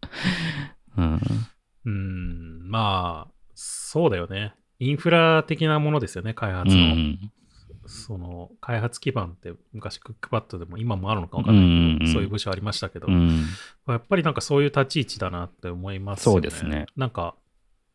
[0.98, 1.20] うん。
[1.86, 4.52] うん、まあ、そうだよね。
[4.78, 6.82] インフラ的なものですよね、開う発の。
[6.94, 7.18] ん。
[7.86, 13.46] その、開発基盤って昔クックパッドでも今もあるのかわかんないけど、うんそういう部署ありましたけど、うん。
[13.88, 16.34] やっぱりなんかそういう立ち位置だなって思いますよね。
[16.34, 16.84] そうですね。
[16.96, 17.34] なんか、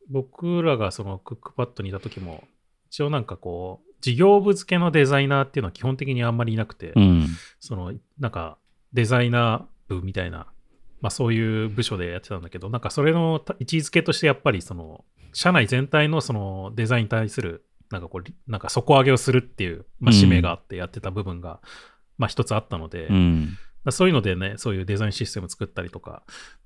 [0.09, 2.43] 僕らがそのクックパッドにいた時も、
[2.87, 7.27] 一応なんかこう、事業部付けのデザイナーっていうのは基本的にあんまりいなくて、うん。
[7.59, 8.59] その、なんか、
[8.93, 10.45] デザイナー部みたいな、
[11.01, 21.59] まあそういう部署でやってたんだけど、なんかそれのた位置づけとしてやっぱりその、社内全体のそのデザインに対する、なんかこう、なんか底上げをするっていう、まあ、使命があってやってた部分が、
[22.19, 23.57] まあ一つあったので、うん。
[23.83, 26.21] まあそういうのでね、そういうデザインシステム作ったりとか、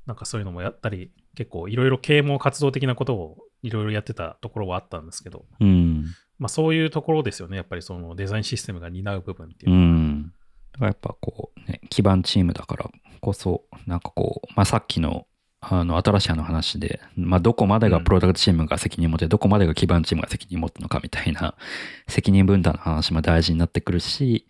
[0.06, 6.06] なんかそういうのもやったり、結構いろいろ啓蒙活動的なことをいろいろやってたところはあったんですけど、うん。
[6.40, 9.88] まあそういうところですよね、やっぱりそのデザインシステムが担う部分っていううのは。
[9.88, 10.24] ん。
[10.72, 15.28] だからやっぱこうね、基盤チームだからこそ、なんかこう、まあさっきの、
[15.62, 21.56] あの、新しいあの話で、まあどこまでがプロダクトチームが責任持って、どこまでが基盤チームが責任持ってのかみたいな
[22.08, 24.48] 責任分担の話も大事になってくるし、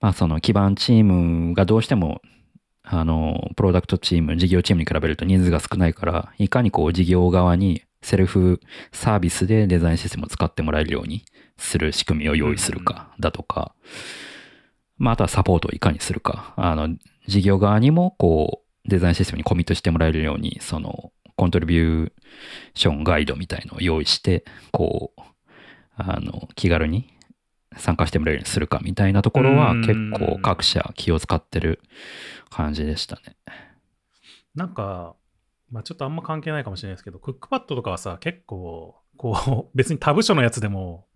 [0.00, 2.20] まあその基盤チームがどうしても、
[2.82, 8.60] あの、プロダクトチーム、事業チームに比べると人数が少ないから、いかにこう事業側にセルフ
[8.92, 11.24] サービスでデザインシステムを使ってもらえるように
[11.58, 13.74] する仕組みを用意するかだとか、
[14.96, 16.54] まあ、あとはサポートをいかにするか。
[16.56, 16.94] あの、
[17.26, 22.12] 事業側にも、こう、デザインシステムにコミットしてもらえるように、その、コントリビュー
[22.74, 25.20] ションガイドみたいのを用意して、こう、
[25.96, 27.12] あの、気軽に
[27.76, 31.80] 参加してもらえるようにするかみたいなところは、うん結構各社気を使ってる
[32.50, 33.36] 感じでしたね。
[34.54, 35.16] なんか、
[35.70, 41.06] まあちょっとあんま関係ないかもしれないですけど、クックパッドとかはさ、結構、こう、 別に他部署のやつでも、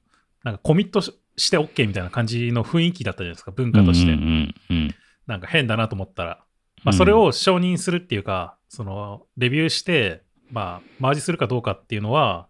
[0.44, 4.12] なんかコミットしして OK みたいな感じの雰囲気だったじゃないですか、文化として。
[4.12, 4.94] うんうんうん
[5.26, 6.44] なんか変だなと思ったら。
[6.82, 12.48] まあそれを承認するっていうか、その、レビューして、まあ、マージするかどうかっていうのは、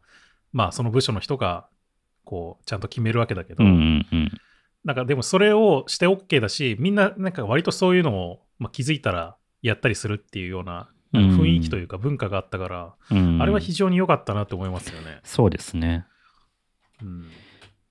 [0.52, 1.68] まあその部署の人が、
[2.24, 4.32] こう、ちゃんと決めるわけだけど、うんうんうん
[4.82, 15.20] なんかでもそれをして OK だし、みんななんか割とそういうのを、まあ、気づいたらやったりするっていうような雰囲気というか文化があったから、うんあれは非常に良かったなと思いますよね。
[15.24, 16.06] そうですね。
[17.02, 17.26] うん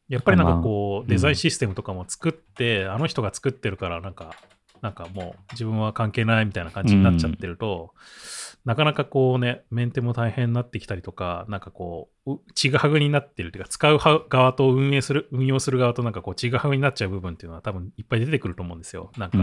[0.09, 4.31] やっぱりなんかこう、まあデザインシステムとかも作って、あの人が作ってるから、なんか、
[4.81, 7.93] なんかもう自分は関係ないみたいな感じになっちゃってると、
[8.65, 19.11] なかなかこうね、メンテも大変になってきたりとか、なんかこう、うちぐはぐになってるというか、使うは側と運営する、運用する側となんかこう、ちぐはぐになっちゃう部分っていうのは多分いっぱい出てくると思うんですよ。
[19.17, 19.37] なんか。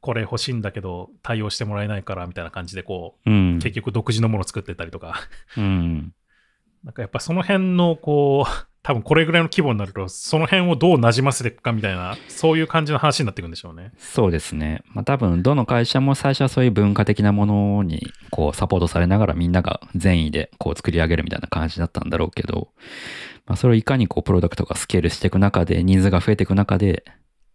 [0.00, 5.20] これ欲しいんだけど、対応してもらえないからみたいな感じで、こうんう、結局独自のものを作ってたりとか、
[5.56, 6.12] うん。
[6.84, 13.92] なんかやっぱその辺のこう、多分これぐらいの規模になると、その辺をどう馴染ませていくかみたいな、そういう感じの話になっていくんでしょうね。
[13.98, 14.82] そうですね。
[14.86, 22.70] まあ多分、どの会社も最初はそういう文化的なものに、こう、サポートされながらみんなが善意で、こう、作り上げるみたいな感じだったんだろうけど、
[23.46, 27.04] まあそれをいかにこう、プロダクトがスケールしていく中で、ニーズが増えていく中で、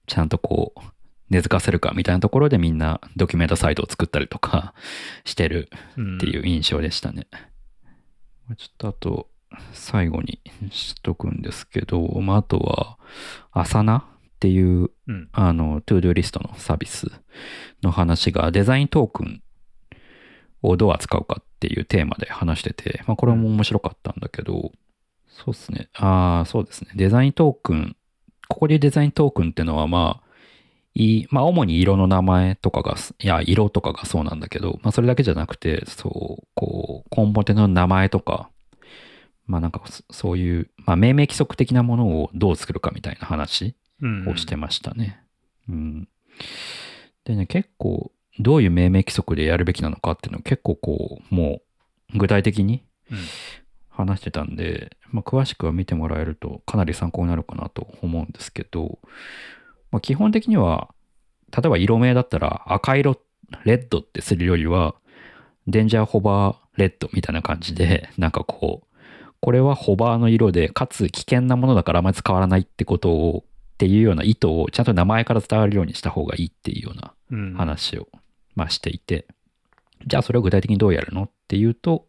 [0.05, 0.79] ちゃんとこう、
[1.29, 4.73] 根付かせるかみたいなところでみんなドキュメントサイトを作ったりとか
[5.25, 7.27] してるうん、っていう印象でしたね。
[8.47, 9.29] まあちょっとあと、
[9.73, 10.39] 最後に
[10.71, 12.97] しとくんですけど、まあ、あとは、
[13.51, 14.03] Asana っ
[14.39, 15.29] ていう、うん。
[15.31, 17.11] あの、トゥードゥリストのサービス
[17.81, 19.41] の話が、デザイントークン
[20.61, 24.71] をどう扱うかっていうテーマで話してて、まあ、これも面白かったんだけど、
[25.27, 25.89] そうですね。
[25.93, 26.91] ああ、そうですね。
[26.95, 27.95] デザイントークン、
[28.47, 30.24] ここでデザイントークンっていうのは、まあ、
[31.29, 38.49] まあ、主に色の名前とかが、いや、色とかがそうなんだけど、まあ、それだけじゃなくて、そう、こう、コンポテの名前とか、
[39.45, 45.21] まあ、なんかそ、そういう、まあ、命名規則的なものをどう作るかみたいな話うんをしてましたね。
[45.69, 46.07] うん。
[47.25, 51.61] でね、結構、どういう命名規則でやるべきなのかっていうのを結構こう、も
[52.13, 53.17] う、具体的にうん
[53.95, 58.99] 話してたんで、まあ、詳しくは見てもらえるとかなり参考になるかなと思うんですけど、
[59.95, 60.89] まあ、基本的には、
[61.55, 63.17] 例えば色名だったら赤色、
[63.63, 64.93] レッドってするよりは、
[65.67, 77.53] デンジャーホバーレッドみたいな感じで、なんかこう、これはホバーの色で、かつ危険なものだからあまり使わないってことを、っていうような意図をちゃんと名前から伝わるようにした方がいいっていうようなうん。
[77.53, 78.09] 話を、
[78.55, 79.25] まあ、していて、
[80.05, 82.05] じゃあそれを具体的にどうやるのっていうと、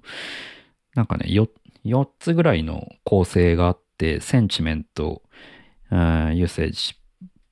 [0.96, 1.48] なんかね、よ
[1.84, 5.22] 4つぐらいの構成があって、センチメント、
[5.92, 6.96] ユーセージ、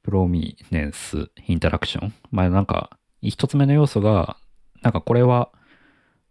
[0.04, 2.14] プロミネンス、インタラクション。
[2.30, 2.90] まあなんか、
[3.22, 4.36] 1つ目の要素が、
[4.82, 5.50] なんかこれは、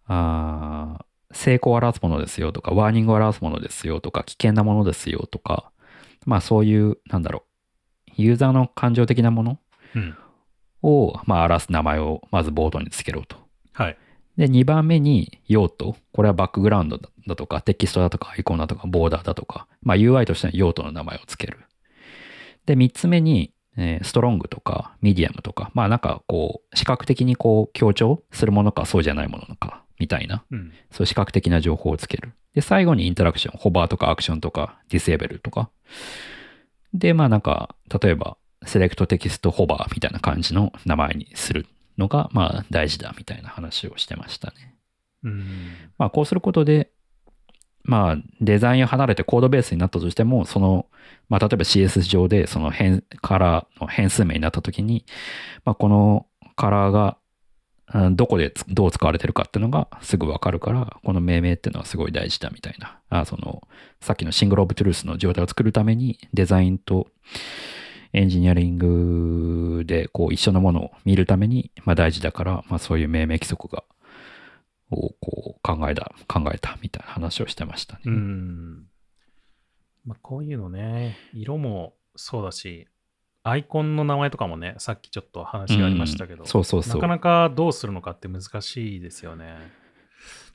[0.05, 1.05] あー
[1.35, 5.71] 成功を表すものですよとか、ワーニングを表すものですよとか、危険なものですよとか、
[6.27, 7.43] まあそういう、なんだろ
[8.07, 9.59] う、ユーザーの感情的なもの
[9.95, 10.15] うん
[10.83, 13.37] を、まあ、表す名前をまずボードにつけろと。
[13.71, 13.97] はい。
[14.37, 15.95] で、2番目に用途。
[16.11, 21.59] これはバックグラウンドだとか、テキストだとか、アイコンだとか、ボーダーだとか、まあ UI としての用途の名前をつける。
[22.65, 30.71] で、3つ目に、えーストロングとか、ミディアムとか、まあなんかこう、視覚的にこう、強調するものか、そうじゃないものか、みたいな、うん。
[30.91, 32.33] そういう視覚的な情報をつける。
[32.53, 35.69] で、最後にインタラクション、ホバーとかアクションとか、ディセーブルとか。
[36.93, 41.65] で、まあなんか、例えば、セレクトテキストホバーみたいな感じの名前にする
[41.97, 44.75] のが、まあ大事だみたいな話をしてましたね。
[45.23, 45.45] うん。
[45.97, 46.91] まあこうすることで、
[47.83, 50.87] まあデザインを離れてコードベースになったとしても、その、
[51.29, 55.05] まあ例えば CS 上でその変、カラーの変数名になったときに、
[55.65, 56.25] まあこの
[56.55, 57.17] カラーが
[58.11, 62.99] どこでどう使われてるかっていうのがすぐわかるから、この命名っていうのはすごい大事だみたいな。
[63.09, 63.67] あその、
[64.01, 67.07] さっきのシングルオブトゥルースの状態を作るためにデザインと
[68.13, 73.83] エンジニアリングでこう一緒のものを見るために、まあ、大事だから、まあ、そういう命名規則が
[74.91, 78.01] をこう考えた、考えたみたいな話をしてましたね。
[78.05, 78.85] うん。
[80.05, 82.87] まあ、こういうのね、色もそうだし、
[83.43, 86.95] アイコンの名前とかもね、さっきちょっと話がありましたけど、うんそうそうそう。
[86.95, 89.57] なかなかどうするのかって難しいですよね。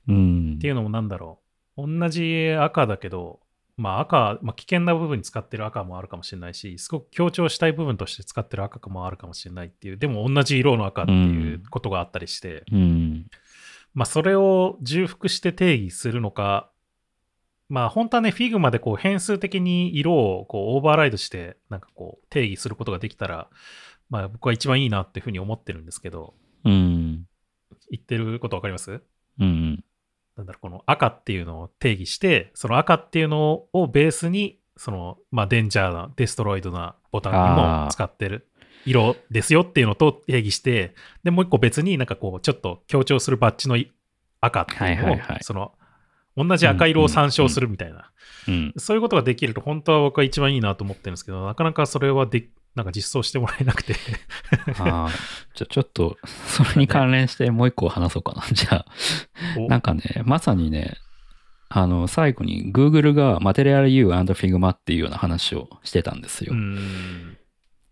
[0.09, 1.41] うんっていうのもなんだろ
[1.76, 1.87] う。
[1.87, 3.41] 同じ赤だけど、
[3.76, 13.26] まあ赤、まあ、危険な部分に使ってる赤もあるかもしれないし、すごく強調したい部分として使ってる赤もあるかもしれないっていう、でも同じ色の赤っていうことがあったりして、うん。
[13.99, 16.70] まあそれを重複して定義するのか、
[17.68, 23.49] まあ本当はね、Figma でこう変数的に色をこうオーバーライドして、なんかこう定義することができたら、
[24.09, 26.34] まあ僕は一番いいなっていうふうに思ってるんですけど、
[26.64, 27.26] うん。
[27.90, 29.03] 言ってることわかります？
[29.40, 29.84] うん。
[30.36, 38.49] なんだろう、この赤っていうのを定義して、その赤っていうのをベースに、その、まあ、デンジャーな、デストロイドなボタンにも使ってる
[38.87, 43.93] 色ですよっていうのと定義して、で、もう一個別になんかこう、ちょっと強調するバッジのい
[44.41, 45.72] 赤っていうのを、はいはいはいその、
[46.37, 48.11] 同じ赤色を参照するみたいな。
[48.47, 48.72] うん。
[48.76, 53.95] そういうことができると、本当は僕は一番いいなと思ってるんですけど、なかなかそれはで、なんか実装してもらえなくて。
[54.79, 55.09] ああ、
[55.55, 56.16] じゃあちょっと、
[56.47, 58.45] それに関連してもう一個話そうかな。
[58.53, 58.87] じゃあ、
[59.59, 60.97] おなんかね、まさにね、
[61.68, 66.55] あの、最後に Google が Material U and Figma っていうような話をしてたんですよ。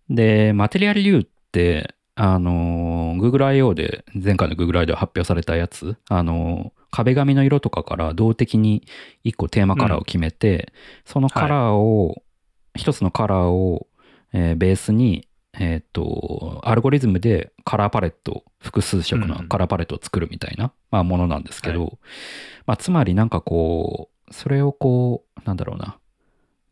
[0.08, 0.16] うん。
[0.16, 3.74] で、Material U って、あの、Google I.O.
[3.74, 4.86] で、前回の Google I.O.
[4.86, 8.86] で発表されたやつ、あの、壁紙の色とかから動的に
[9.22, 10.72] 一個テーマカラーを決めて、
[11.04, 12.22] そのカラーを、
[12.74, 13.86] 一つのカラーを、
[14.32, 15.28] えーベースに、
[15.58, 21.98] えっ、と、アルゴリズムでカラーパレット、複数色のカラーパレットを作るみたいな、まあ、ものなんですけど、
[22.66, 25.98] まあ、つまりなんかこう、それをこう、なんだろうな、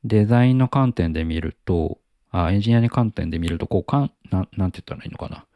[0.05, 1.99] デザインの観点で見ると、
[2.37, 5.47] あエンジニアの観点で見ると、こうかんなん、なんて言ったらいいのかな。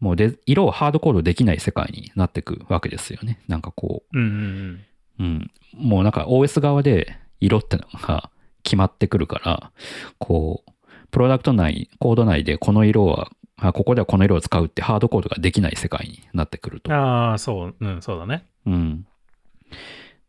[0.00, 3.40] もうで色をハードコードできない世界になっていくわけですよね。
[3.48, 4.80] なんかこうんうん
[5.18, 5.50] う、うん。
[5.72, 8.30] もうなんか OS 側で色ってのが
[8.62, 9.72] 決まってくるから、
[10.18, 10.70] こう、
[11.10, 16.98] プロダクト内、コード内でこの色は、あここではこの色を使うってハードコードができない世界になってくるとうん。。
[16.98, 18.44] ああ、そう、うん、そうだね。
[18.66, 19.06] うん。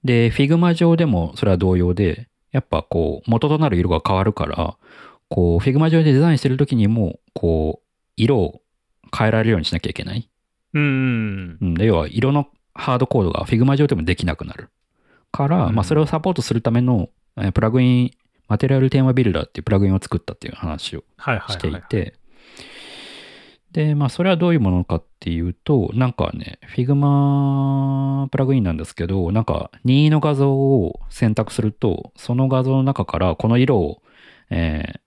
[0.05, 4.77] で、Figma 上でもそれは同様で、やっぱこう、元となる色が変わるから、
[5.29, 8.61] こう、Figma 上でデザインしてる時にも、こう、色を
[9.17, 10.29] 変えられるようにしなきゃいけない。
[10.73, 11.73] うんうんうん。
[11.75, 14.69] で、要は、色のハードコードが Figma 上でもできなくなる。
[15.31, 18.11] から、うんまあ、それをサポートするための、えープラグイン、
[18.47, 21.75] マテリアルテーマビルダーっていうプラグインを作ったっていう話をはいはいしてい。
[21.89, 22.13] て、
[23.71, 34.01] で、まあ、それはどういうものかっていうと、なんかね、Figma プラグインなんですけど、なんか任意の画像を選択すると、その画像の中からこの色を、
[34.49, 34.99] えー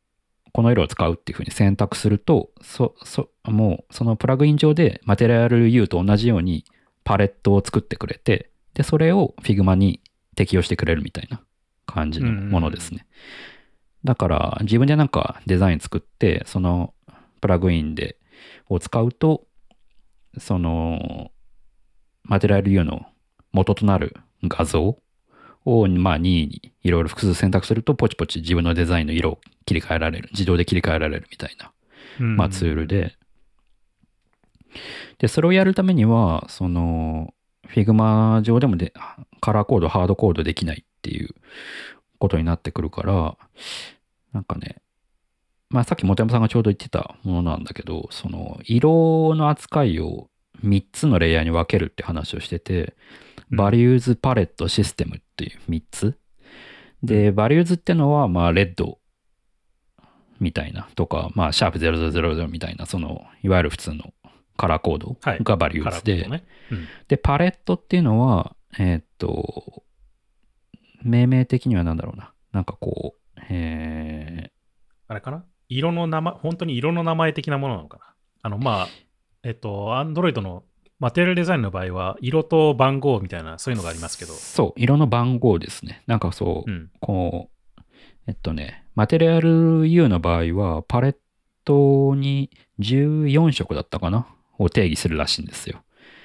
[0.59, 6.64] この色を使うっていうふうに選択すると、そ、そ、もうそのプラグイン上でマテリアル U と同じように
[7.04, 10.00] パレットを作ってくれて、で、それを Figma に
[10.34, 11.40] 適用してくれるみたいな
[11.86, 13.06] 感じのものですね。
[14.02, 16.92] だから自分でなんかデザイン作って、その
[17.40, 18.16] プラグインで、
[18.68, 19.46] を使うと、
[20.38, 21.30] その、
[22.24, 23.06] マテリアル U の
[23.52, 24.98] 元となる画像
[25.64, 31.70] を、まあ、任意にいろいろ複数選択すると、ポチポチ自分のデザインの色を切り替えられる、自動で切り替えられるみたいな、
[32.20, 32.36] うん。
[32.36, 33.14] まあ、ツールで、
[35.18, 37.34] で、それをやるためには、その、
[37.68, 38.94] Figma 上でもで
[39.40, 41.34] カラーコード、ハードコードできないっていう
[42.18, 43.36] ことになってくるから、
[44.32, 44.76] なんかね、
[45.68, 50.30] まあさっき本山さんがちょうど言ってたものなんだけど、その色の扱いを
[50.64, 52.96] 3つのレイヤーに分けるって話をしてて、
[53.50, 53.56] うん。
[53.58, 56.18] バリューズパレットシステムっていう3つ。
[57.02, 58.98] で、バリューズってのは、まあレッド
[60.41, 64.12] みたいなとか、まあシャープ0000みたいな、そのいわゆる普通の
[64.57, 66.45] カラーコードはいがバリュカーズで、ラーコードね。
[66.72, 69.82] うんで、パレットっていうのは、えーっと、
[71.03, 72.32] 命名的には何だろうな。
[72.53, 74.51] なんかこう、え
[75.07, 75.45] あれかな？
[75.68, 78.05] 色の名前、本当に色の名前的なものなのかな？
[78.43, 78.89] あの、まあ、
[79.43, 80.64] えっと、Android の
[80.99, 84.34] マテリアルデザインの場合は、色と番号みたいな、そういうのがありますけーど。
[84.34, 86.03] そう、色の番号ですね。
[86.07, 86.91] なんかそう、うん。
[87.01, 87.82] こう、
[88.26, 91.16] えっとね、マテリアル U の場合は、パレッ
[91.64, 94.26] トに14色だったかな？
[94.59, 95.82] を定義するらしいんですよ。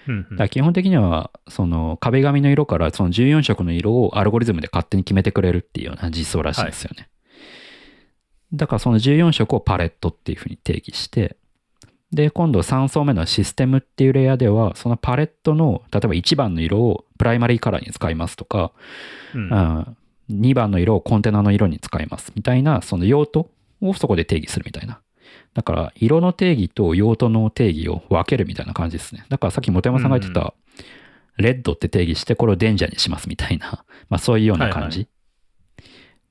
[0.07, 7.09] うんうんだ基本的には、その壁紙の色からその14色の色をアルゴリズムで勝手に決めてくれるっていうような実装らしいんですよね。
[8.53, 11.37] だからその14色をパレットっていうふうに定義して、
[12.11, 18.71] で、今度3層目のシステムっていうレイヤーでは、そのパレットの、例えば1番の色をプライマリーカラーに使いますとか、
[19.35, 19.97] うんうん
[20.31, 23.49] 2番の色をコンテナの色に使いますみたいな、その用途
[23.81, 25.01] をそこで定義するみたいな。
[25.53, 29.25] だから、色の定義と用途の定義を分けるみたいな感じですね。
[29.29, 30.53] だからさっき本山さんが言ってた、
[31.37, 35.07] レッドって定義して、これをデンジャーにしますみたいな、 まあそういうような感じ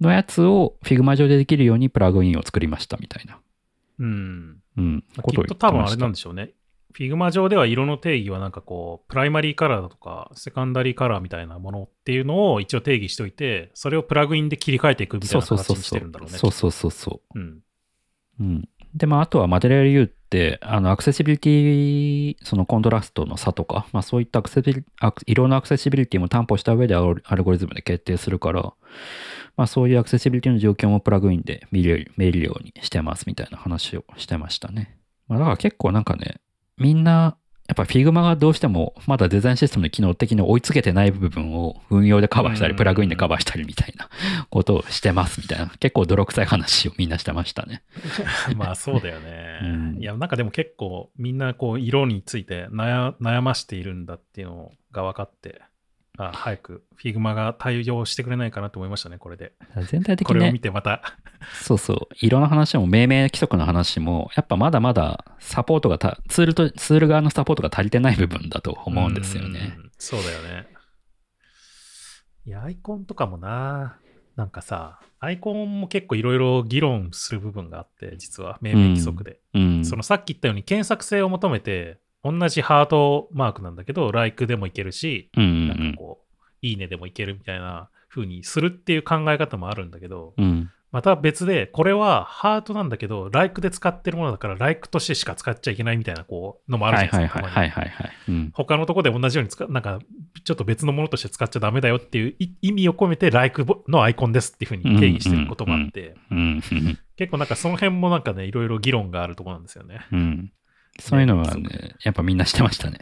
[0.00, 3.38] のやつを Figma 上でできるようにプラグインを作りましたみたいな。
[3.98, 4.56] うん。
[4.76, 5.04] うん。
[5.14, 6.50] きことをっと多分あれなんでしょうね。
[6.92, 16.38] Figma 上では色の定義はなんかこう、プライマリーカラーだとか、セカンダリーカラーみたいなものっていうのを一応定義しておいて、それをプラグインで切り替えていくみたいそうな形にしそうそうそうてるんだろうね。
[16.38, 17.38] そうそうそうそう。
[17.38, 17.58] うん。
[18.40, 18.68] うん。
[18.94, 24.84] で、まあ、あとはマテリアル U って、あの、アクセシビリティ、そのコントラストの差とか、まあ、そういったアクセシビリ
[25.26, 28.74] 色のアクセシビリティも担保した上でアルアルゴリズムで決定するから、
[29.56, 34.98] まあ、そういうアクセシビリティの状況もプラグインで見れる見れるようにしてますみたいな話をしてましたね。
[35.28, 36.40] まあ、だから結構なんかね、
[36.82, 37.36] みんな、
[37.68, 44.08] やっぱ Figma がどうしてもまだデザインシステムの機能的に追いつけてない部分を運用でカバーしたり、うんプラグインでカバーしたりみたいな
[44.50, 47.82] ことをしてますみたいな、結構泥臭い話をみんなしてましたね。
[48.56, 49.60] まあそうだよね。
[49.62, 55.62] うんいや、なんかでも結構みんなこう色について悩悩ましているんだっていうのが分かって、
[56.28, 59.52] あ早く Figma が対応してくれないかなと思いましたね、これで。
[59.90, 61.02] 全体的にねこれを見、てまた。
[61.62, 69.74] そうそう、色の話も命名規則の話も、やっぱまだまだサポートがた、ツールと、ツール側のサポートが足りてない部分だと思うんですよね。
[69.76, 69.90] うん。
[69.98, 70.66] そうだよね。
[72.44, 73.98] いや、アイコンとかもな、
[74.36, 79.40] なんかさ、アイコンも結構いろいろ議論する部分があって、実は命名規則で。
[79.54, 79.84] うん。
[79.84, 90.44] そのさっき言ったように検索性を求めて、同じハートマークなんだけど、like でもいけるし、うんうんなんかこう、いいねでもいけるみたいな風にするっていう考え方もあるんだけど、うん。
[90.44, 90.70] うん。
[90.92, 97.42] また別で、これはハートなんだけど、like で使ってるものだから、like としてしか使っちゃいけないみたいな、こう、のもあるじはいゃないですか。
[97.42, 98.12] はいはいはいはいはい。
[98.28, 98.50] うん。
[98.52, 100.00] 他のとこで同じように使う、なんか、
[100.44, 106.62] ちょっと別のものとして使っちゃダメだよっていうい意味を込めて、like のアイコンですっていう風に定義してることもあって、うん。
[107.16, 110.06] 結構なんかその辺もなんかね、いろいろ議論があるところなんですよね。
[110.12, 110.52] うん。
[111.00, 112.98] そういうのはね、やっぱみんなしてましたね。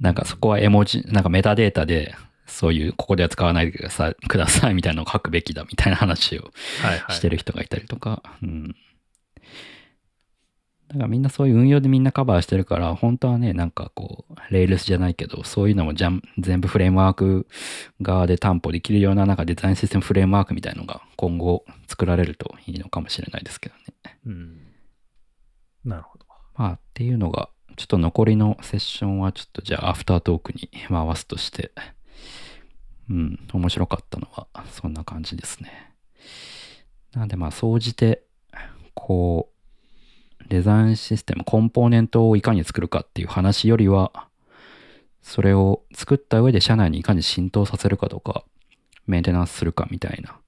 [0.00, 2.14] なんかそこは絵文字、なんかメタデータで、
[2.46, 6.50] そういう、ここでは使わないでください、くださいみたいなのを書くべきだみたいな話を
[6.82, 7.16] はいはい。
[7.16, 8.68] してる人がいたりとか、うん。
[10.88, 17.48] だからみんなそういう運用でみんなカバーしてるから、本当はね、なんかこう、レールスじゃないけど、そういうのもじゃん全部フレームワーク
[18.02, 24.18] 側で担保できるような、なんかデザインシステムフレームワークみたいのが今後作られるといいのかもしれないですけどね。
[24.26, 24.58] うん。
[25.84, 26.26] なるほど。
[26.56, 31.72] まあっていうのが、ちょっと残りのセッションはちょっとじゃあアフタートークに回すとして、
[33.10, 35.92] うん、面白かったのはそんな感じですね。
[37.12, 38.22] なんでまあ総じて、
[38.94, 39.50] こ
[40.40, 44.28] う、デザインシステム、コンポーネントをいかに作るかっていう話よりは、
[45.20, 48.44] それを作った上で社内にいかに浸透させるかとか、
[49.08, 50.38] メンテナンスするかみたいな、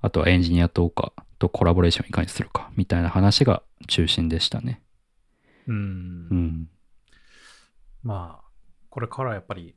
[0.00, 4.82] あとはエンジニアとかとコラボレーションいかにするかみたいな話が中心でしたね。
[5.66, 6.68] うんうん。
[8.02, 8.44] まあ、
[8.90, 9.74] これからやっぱり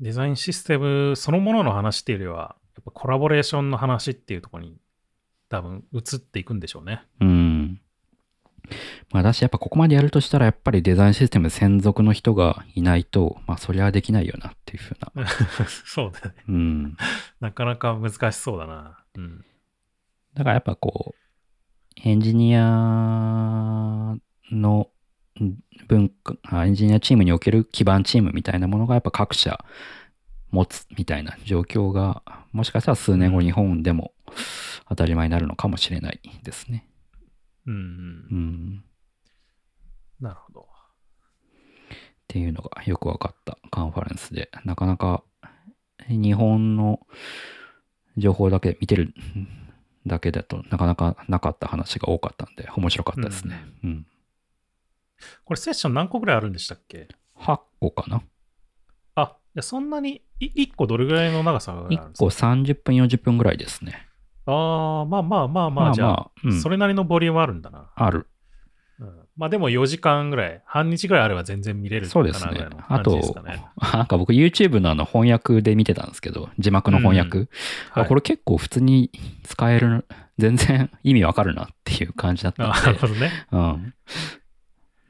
[0.00, 4.76] デザインシステムそのものの話っていうよりは、やっぱコラボレーションの話っていうところに
[5.48, 7.02] 多分移っていくんでしょうね。
[7.20, 7.80] うん。
[9.12, 15.26] まあ、だし、やっぱここまでやるとしたら、やっぱりデザインシステム専属の人がいないと、まあ、そりゃできないよなっていうふうな。
[15.84, 16.34] そうだね。
[16.48, 16.96] うん。
[17.40, 19.04] なかなか難しそうだな。
[19.16, 19.44] うん。
[20.34, 21.24] だからやっぱこう、
[22.02, 24.16] エンジニア
[24.50, 24.90] の
[25.88, 29.64] 文化、あエンジニアチームにおける基盤チームみたいなものがやっぱ各社
[30.50, 34.12] 持つみたいな状況が、もしかしたら数年後日本でも
[34.88, 36.88] 当たり前になるのかもしれないですね。
[37.66, 37.76] うん、う。
[37.76, 38.38] うん
[38.76, 38.84] ん。
[40.20, 40.60] なるほど。
[40.60, 40.66] っ
[42.28, 45.22] ていうのがよく分かったカンファレンスで、なかなか
[46.08, 47.00] 日本の
[48.16, 49.14] 情報だけ見てる
[50.06, 53.64] だけだとなかなかなかった話が多かったんで、面白かったですね。
[53.82, 54.06] うん。
[55.44, 57.08] これセッション何個ぐらいあるんでしたっけ
[57.38, 58.22] ？8個かな
[59.14, 64.06] あ、いやそんなにい1個どれぐらいの長さがあるん ?1 です個か30分、40分ぐらいですね。
[64.46, 67.90] ああ、まあまあまあまあ、じゃあ、うん、それなりのボリュームあるんだな。
[67.94, 68.26] ある。
[69.00, 72.68] うん、まあでも4時間ぐらい、半日ぐらいあれば全然見れるそうですね。
[72.88, 73.18] あと
[73.92, 77.38] なんか僕 YouTube のあの翻訳で見てたんですけど、字幕の翻訳。
[77.38, 77.48] はい
[77.94, 79.10] あこれ結構普通に
[79.44, 80.06] 使える、
[80.38, 82.86] 全然意味わかるなっていう感じだったんあで。
[82.86, 83.30] なるほどね。
[83.50, 83.94] うん。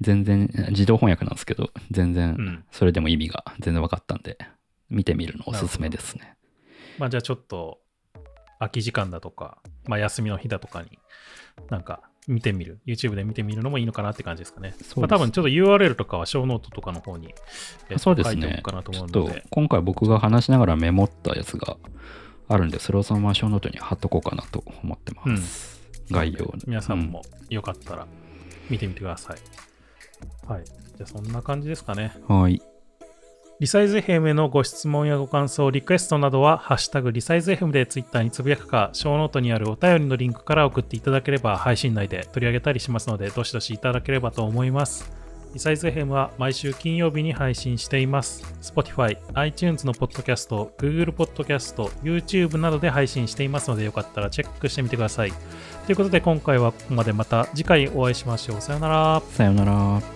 [0.05, 2.65] 全然、自動翻訳なんですけど、全う然、ん。
[2.71, 4.39] それでも意味が全然分かったんで、
[4.91, 6.37] 見てみるのおすすめですね。
[6.99, 7.81] まあじゃあちょっと、
[8.59, 10.99] 空き時間だとか、まあ休みの日だとかに、
[11.71, 14.75] なんか見てみる、YouTube で見てみるのもいいのかなって感じですかね。
[14.81, 17.35] すまあ多分ちょっと URL とかはショーノートとかの方に、
[17.89, 18.59] えっとそうです書いておね。
[18.63, 21.77] くかなと思うので、今回僕が話しながらメモったやつが
[22.49, 25.81] あるんで、それをそのままショーノートに貼っとこうかなと思ってます。
[26.11, 28.07] 概要に皆さんもよかったら
[28.69, 29.39] 見てみてください。
[30.47, 30.65] はい。
[30.65, 32.17] じゃあそんな感じですかね。
[32.29, 32.63] うんはい。
[33.61, 45.25] リサイズ FM へのご質問やご感想、リクエストなどは、ハッシュタグリサイズ FM でツイッターにつぶやくか、ショーノートにあるお便りのリンクから送っていただければ、配信内で取り上げたりしますので、どしどしいただければと思います。
[45.55, 48.43] リサイズ FM は毎週金曜日に配信しています。
[48.61, 55.33] Spotify、iTunes のポッドキャスト、Google ポッドキャスト、YouTube などで配信していますので、よかったらチェックしてみてください。
[55.87, 58.61] ということで、今回はここまでまた次回お会いしましょう。
[58.61, 59.23] さようなら。
[59.31, 60.14] さようなら。